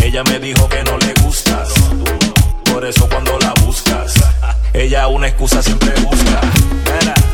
Ella 0.03 0.25
me 0.25 0.39
dijo 0.39 0.69
que 0.69 0.83
no 0.85 0.99
le 0.99 1.13
gustas. 1.23 1.69
Por 2.73 2.85
eso 2.85 3.09
cuando 3.09 3.39
la 3.39 3.53
buscas, 3.65 4.15
ella 4.73 5.07
una 5.09 5.29
excusa 5.29 5.63
siempre 5.63 5.93
busca. 6.01 6.41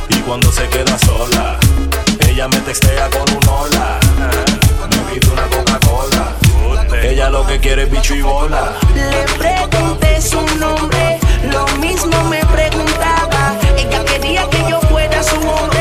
Y 0.08 0.16
cuando 0.20 0.52
se 0.52 0.66
queda 0.68 0.98
sola, 0.98 1.58
ella 2.28 2.48
me 2.48 2.58
textea 2.60 3.08
con 3.10 3.36
un 3.36 3.48
hola. 3.48 3.98
Me 4.90 5.14
pide 5.14 5.32
una 5.32 5.42
Coca-Cola. 5.48 6.36
Ella 7.02 7.30
lo 7.30 7.46
que 7.46 7.58
quiere 7.58 7.84
es 7.84 7.90
bicho 7.90 8.14
y 8.14 8.22
bola. 8.22 8.72
Le 8.94 9.24
pregunté 9.38 10.20
su 10.20 10.40
nombre, 10.58 11.18
lo 11.50 11.66
mismo 11.78 12.24
me 12.24 12.44
preguntaba. 12.46 13.54
Ella 13.76 14.04
quería 14.04 14.48
que 14.50 14.64
yo 14.68 14.80
fuera 14.82 15.22
su 15.22 15.36
hombre. 15.36 15.79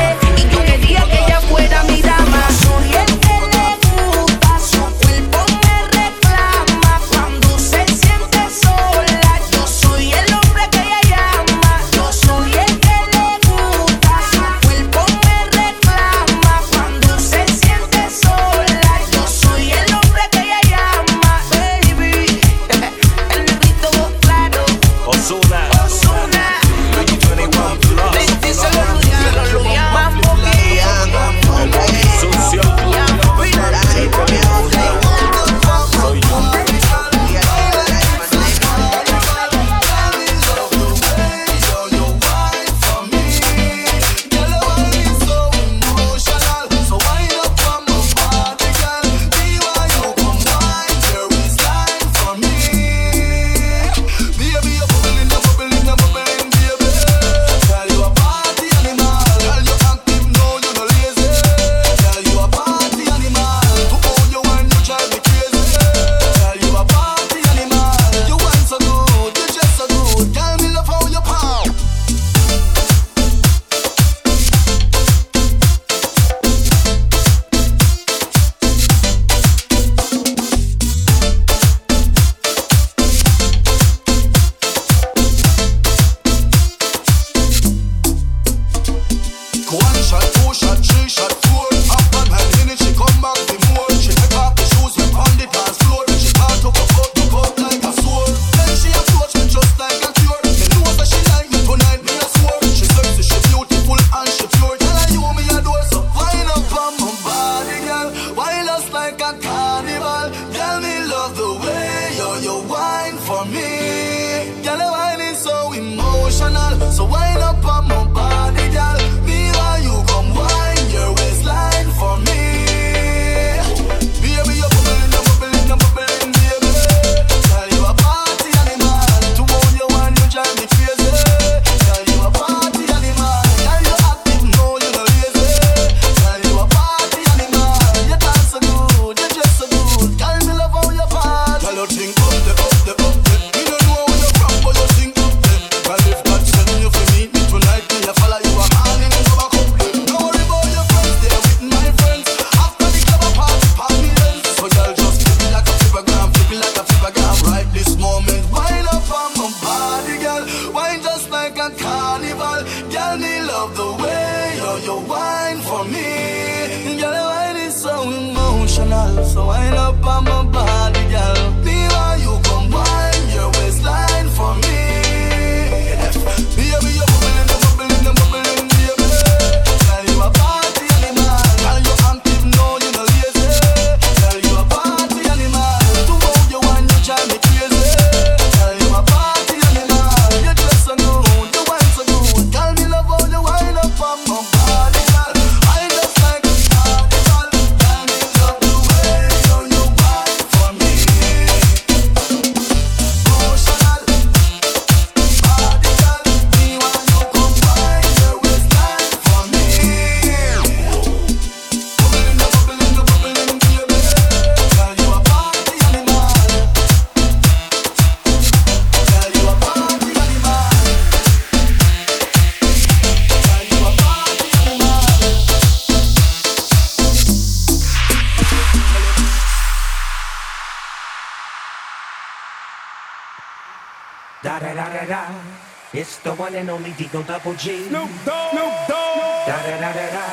one 236.50 236.58
and 236.60 236.70
only 236.70 236.90
Deco 236.90 237.26
Double 237.26 237.54
G. 237.54 237.88
No, 237.90 238.08
Dogg. 238.24 238.54
no, 238.54 238.64
Dogg. 238.88 239.46
Da 239.46 239.56
da 239.62 239.80
da 239.80 239.92
da 239.92 240.10
da. 240.10 240.24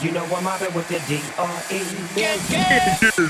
You 0.00 0.12
know 0.12 0.24
I'm 0.24 0.44
mobbing 0.44 0.74
with 0.74 0.88
the 0.88 1.00
D 1.08 1.20
R 1.38 1.62
E. 1.70 1.80
Yeah, 2.14 2.36
yeah. 2.50 3.25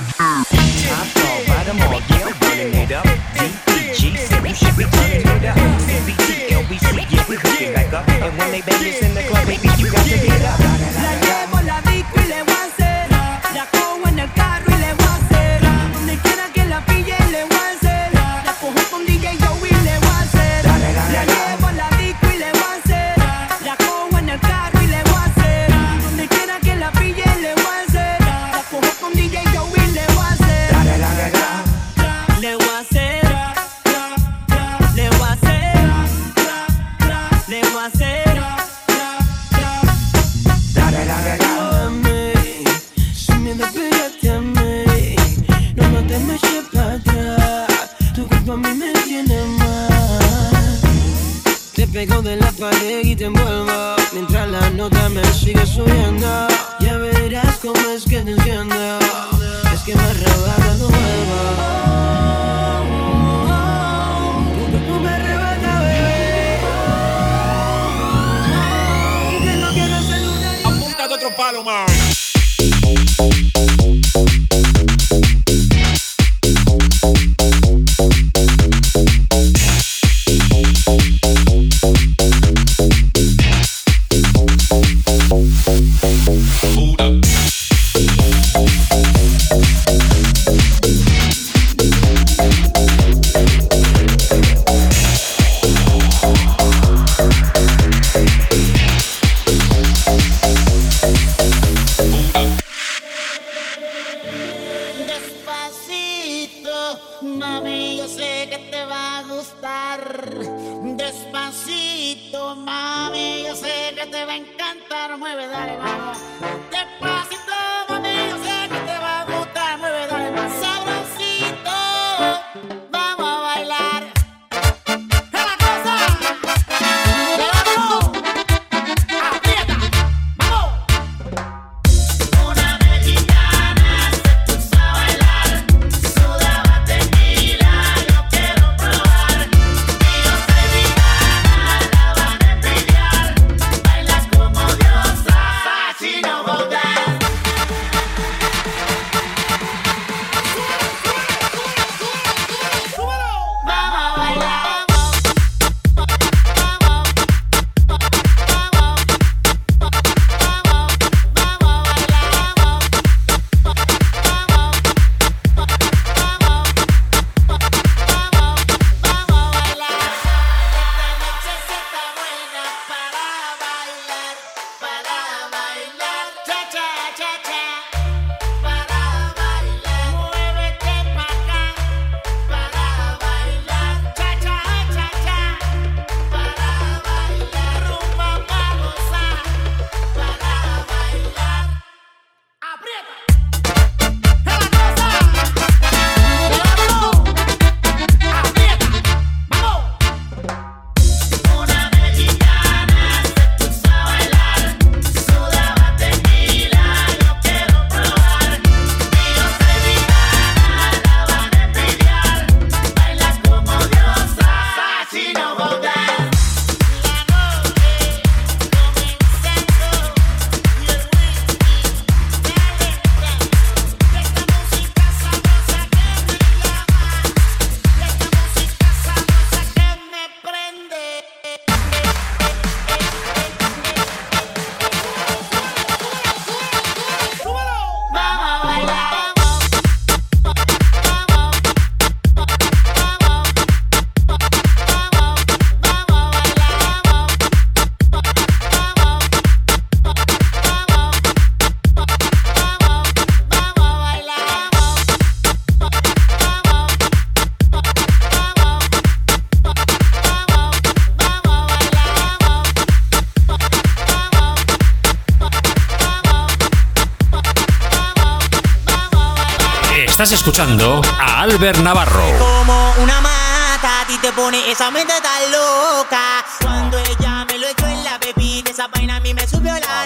Estás 270.26 270.40
escuchando 270.40 271.00
a 271.20 271.42
Albert 271.42 271.78
Navarro. 271.84 272.36
Como 272.36 272.94
una 272.98 273.20
mata, 273.20 274.00
a 274.00 274.06
ti 274.08 274.18
te 274.18 274.32
pone 274.32 274.72
esa 274.72 274.90
mente 274.90 275.14
tan 275.22 275.52
loca. 275.52 276.44
Cuando 276.60 276.98
ella 276.98 277.44
me 277.44 277.56
lo 277.58 277.68
echó 277.68 277.86
en 277.86 278.02
la 278.02 278.18
bebida, 278.18 278.72
esa 278.72 278.88
vaina 278.88 279.18
a 279.18 279.20
mí 279.20 279.32
me 279.34 279.46
subió 279.46 279.72
la 279.78 280.05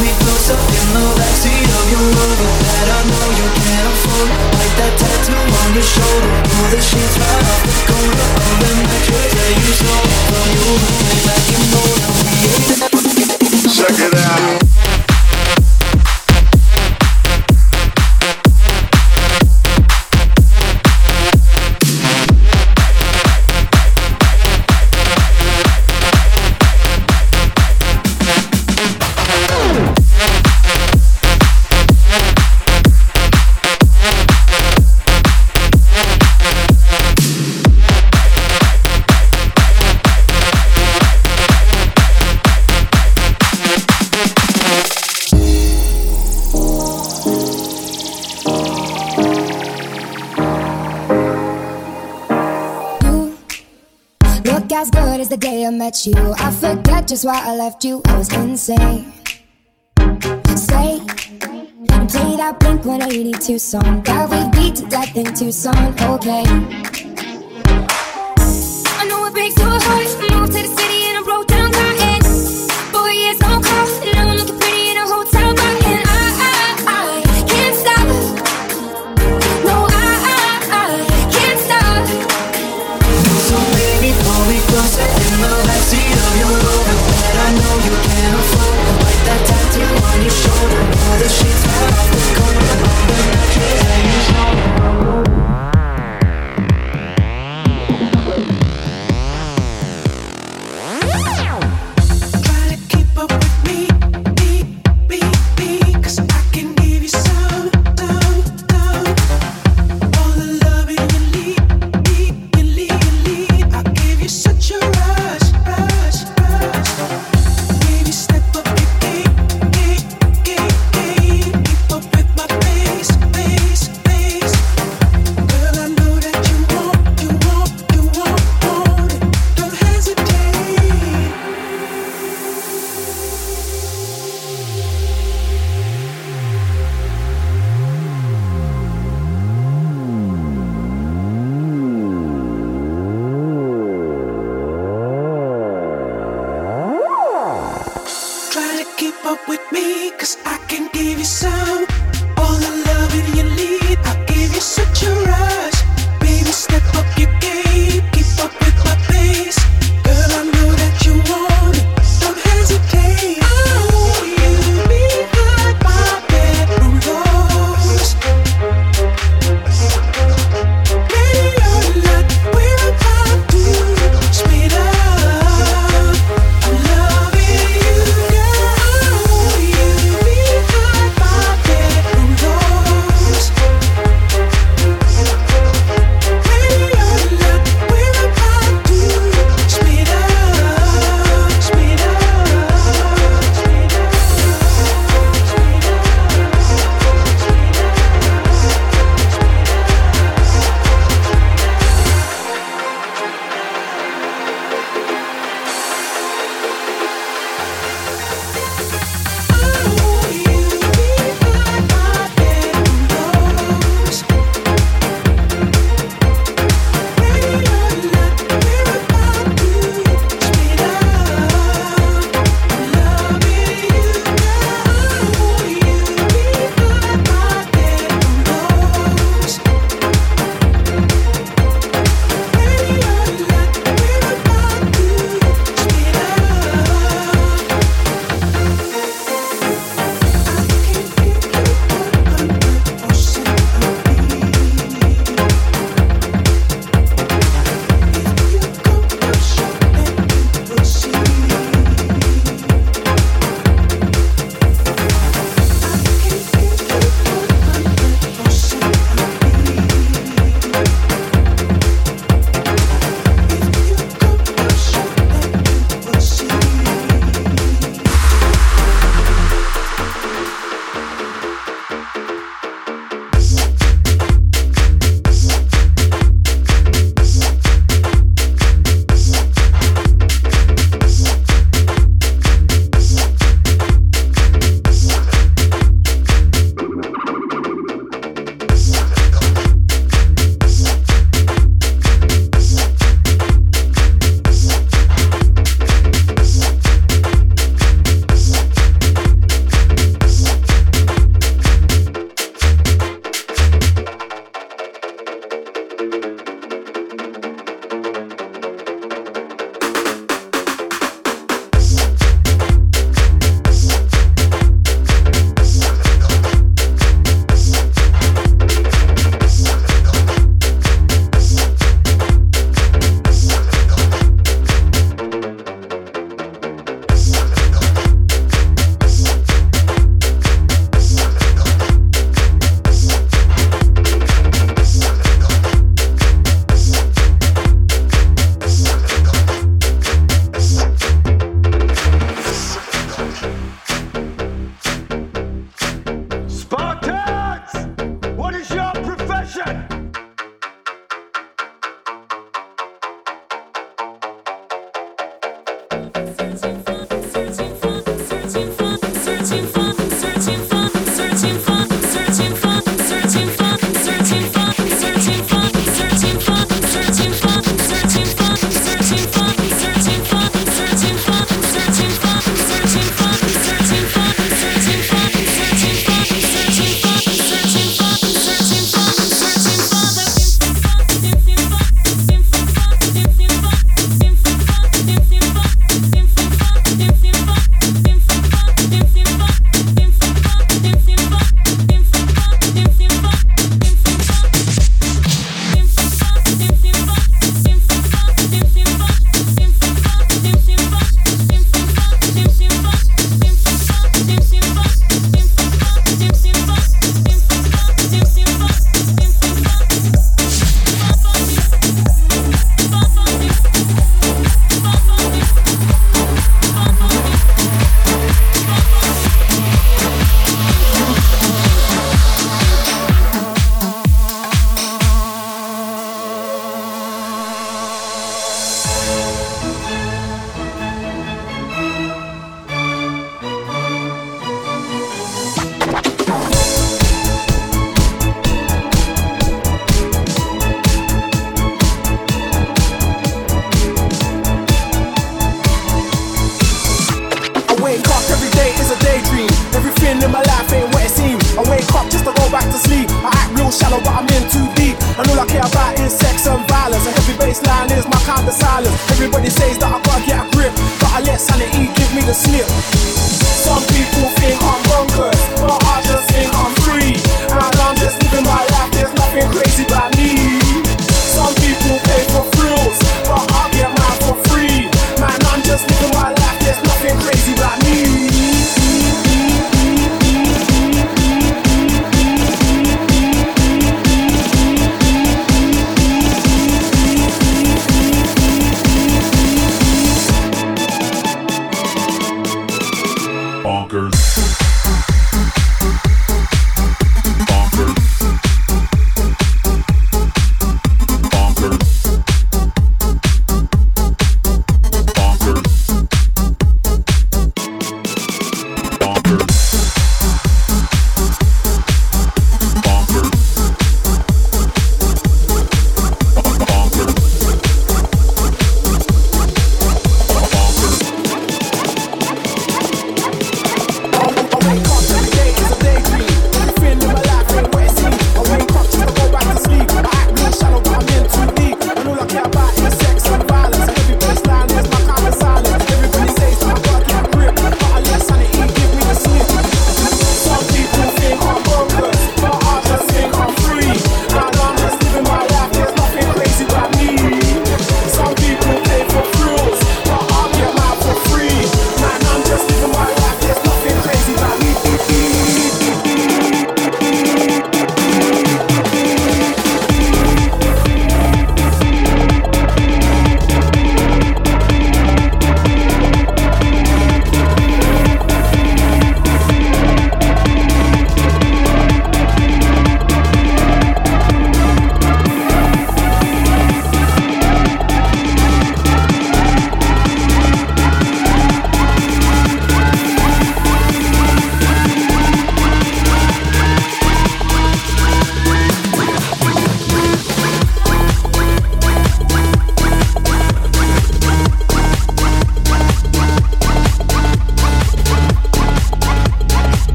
me 0.00 0.10
closer 0.22 0.54
in 0.54 0.86
the 0.94 1.04
backseat 1.18 1.66
of 1.66 1.86
your 1.90 2.06
Rover 2.14 2.50
that 2.62 2.86
I 2.86 3.00
know 3.10 3.26
you 3.34 3.48
can't 3.50 3.86
afford. 3.90 4.30
Like 4.54 4.74
that 4.78 4.94
tattoo 4.94 5.34
on 5.34 5.68
your 5.74 5.82
shoulder, 5.82 6.30
pull 6.54 6.68
the 6.70 6.80
sheets 6.80 7.16
right 7.18 7.44
off 7.50 7.62
the 7.66 7.74
corner 7.90 8.28
of 8.38 8.54
the 8.62 8.70
mattress 8.78 9.32
that 9.34 9.52
you 9.58 9.72
stole 9.74 10.08
from 10.30 10.46
your 10.54 10.70
roommate 10.78 11.24
back 11.26 11.46
in 11.50 11.62
Boulder. 11.74 12.10
Check 13.74 13.98
it 13.98 14.14
out. 14.14 15.07
just 57.08 57.24
why 57.24 57.40
I 57.42 57.56
left 57.56 57.84
you. 57.84 58.02
I 58.04 58.18
was 58.18 58.30
insane. 58.34 59.10
Say, 60.54 61.00
play 62.06 62.36
that 62.36 62.56
Blink 62.60 62.84
182 62.84 63.58
song 63.58 64.02
that 64.02 64.28
we 64.28 64.60
beat 64.60 64.76
to 64.76 64.86
death 64.86 65.16
in 65.16 65.32
Tucson. 65.32 65.94
Okay. 66.02 66.87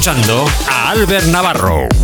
Escuchando 0.00 0.46
a 0.66 0.92
Albert 0.92 1.26
Navarro. 1.26 1.99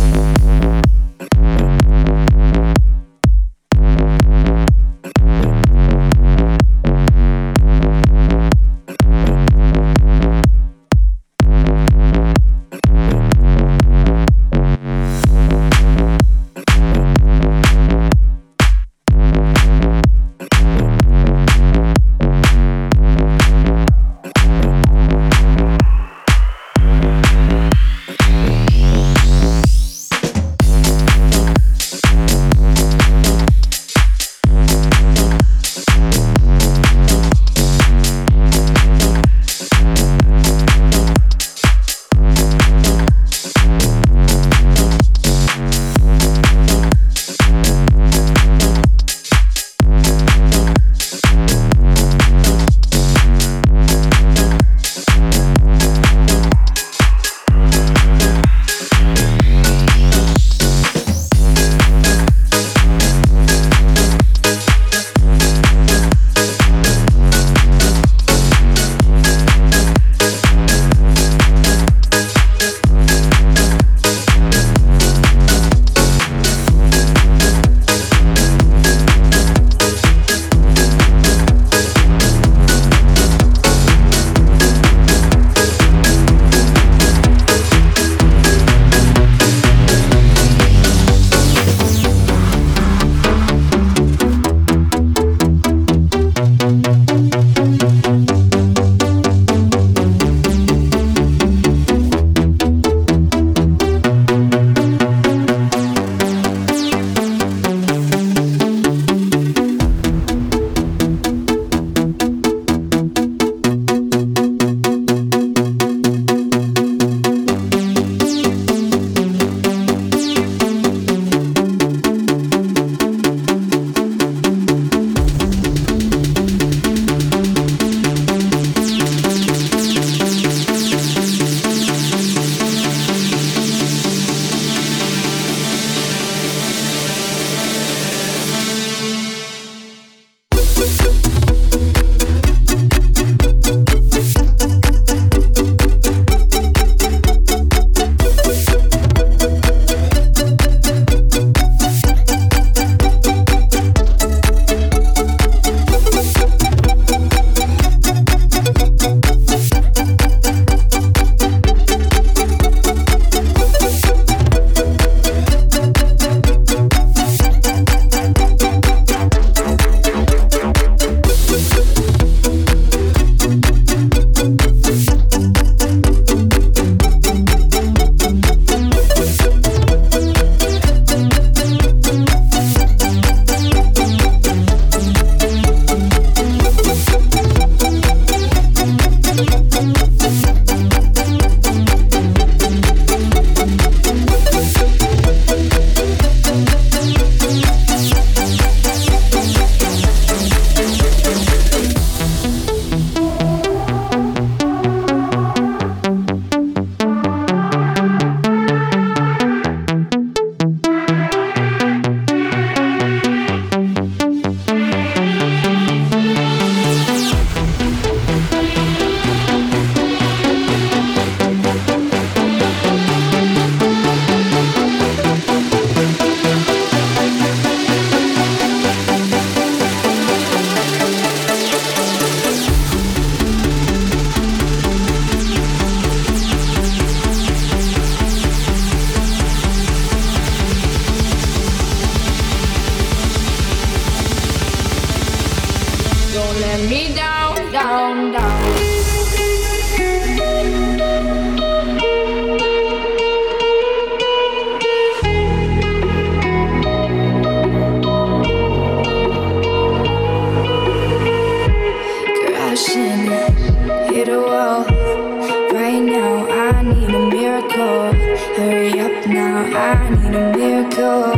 Hurry 267.59 268.99
up 268.99 269.27
now, 269.27 269.65
I 269.65 270.09
need 270.11 270.35
a 270.35 270.55
miracle. 270.55 271.33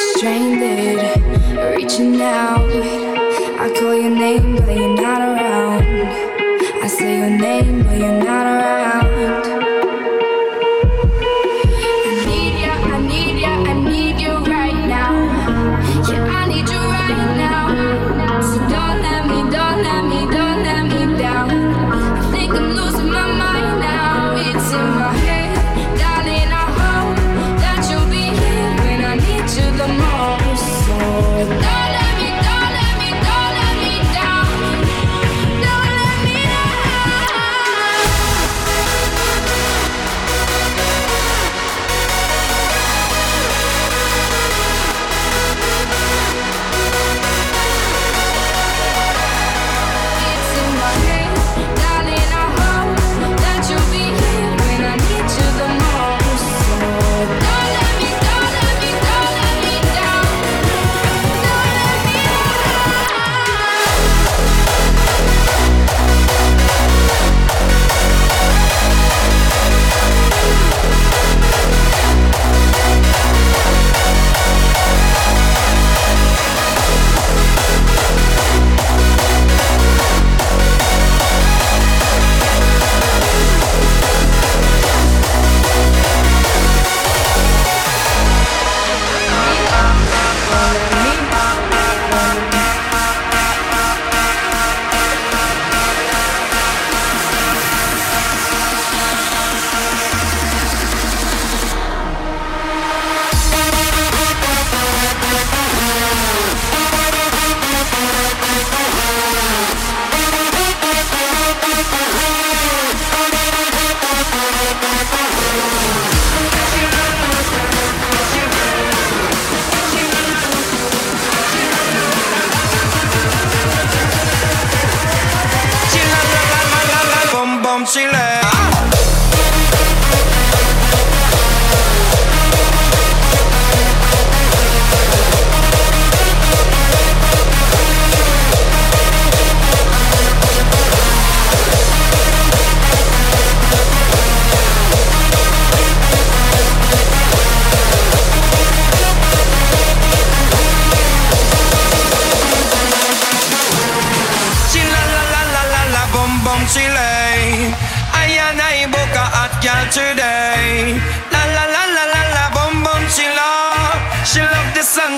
Stranded, 0.00 0.98
reaching 1.76 2.20
out. 2.20 2.68
I 3.60 3.72
call 3.78 3.94
your 3.94 4.10
name, 4.10 4.56
but 4.56 4.76
you're 4.76 4.96
not 4.96 5.20
around. 5.20 5.84
I 6.82 6.88
say 6.88 7.18
your 7.18 7.38
name, 7.38 7.84
but 7.84 7.98
you're 7.98 8.24
not 8.24 8.46
around. 8.46 8.53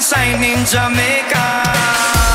sailin' 0.00 0.64
jamaica 0.64 2.25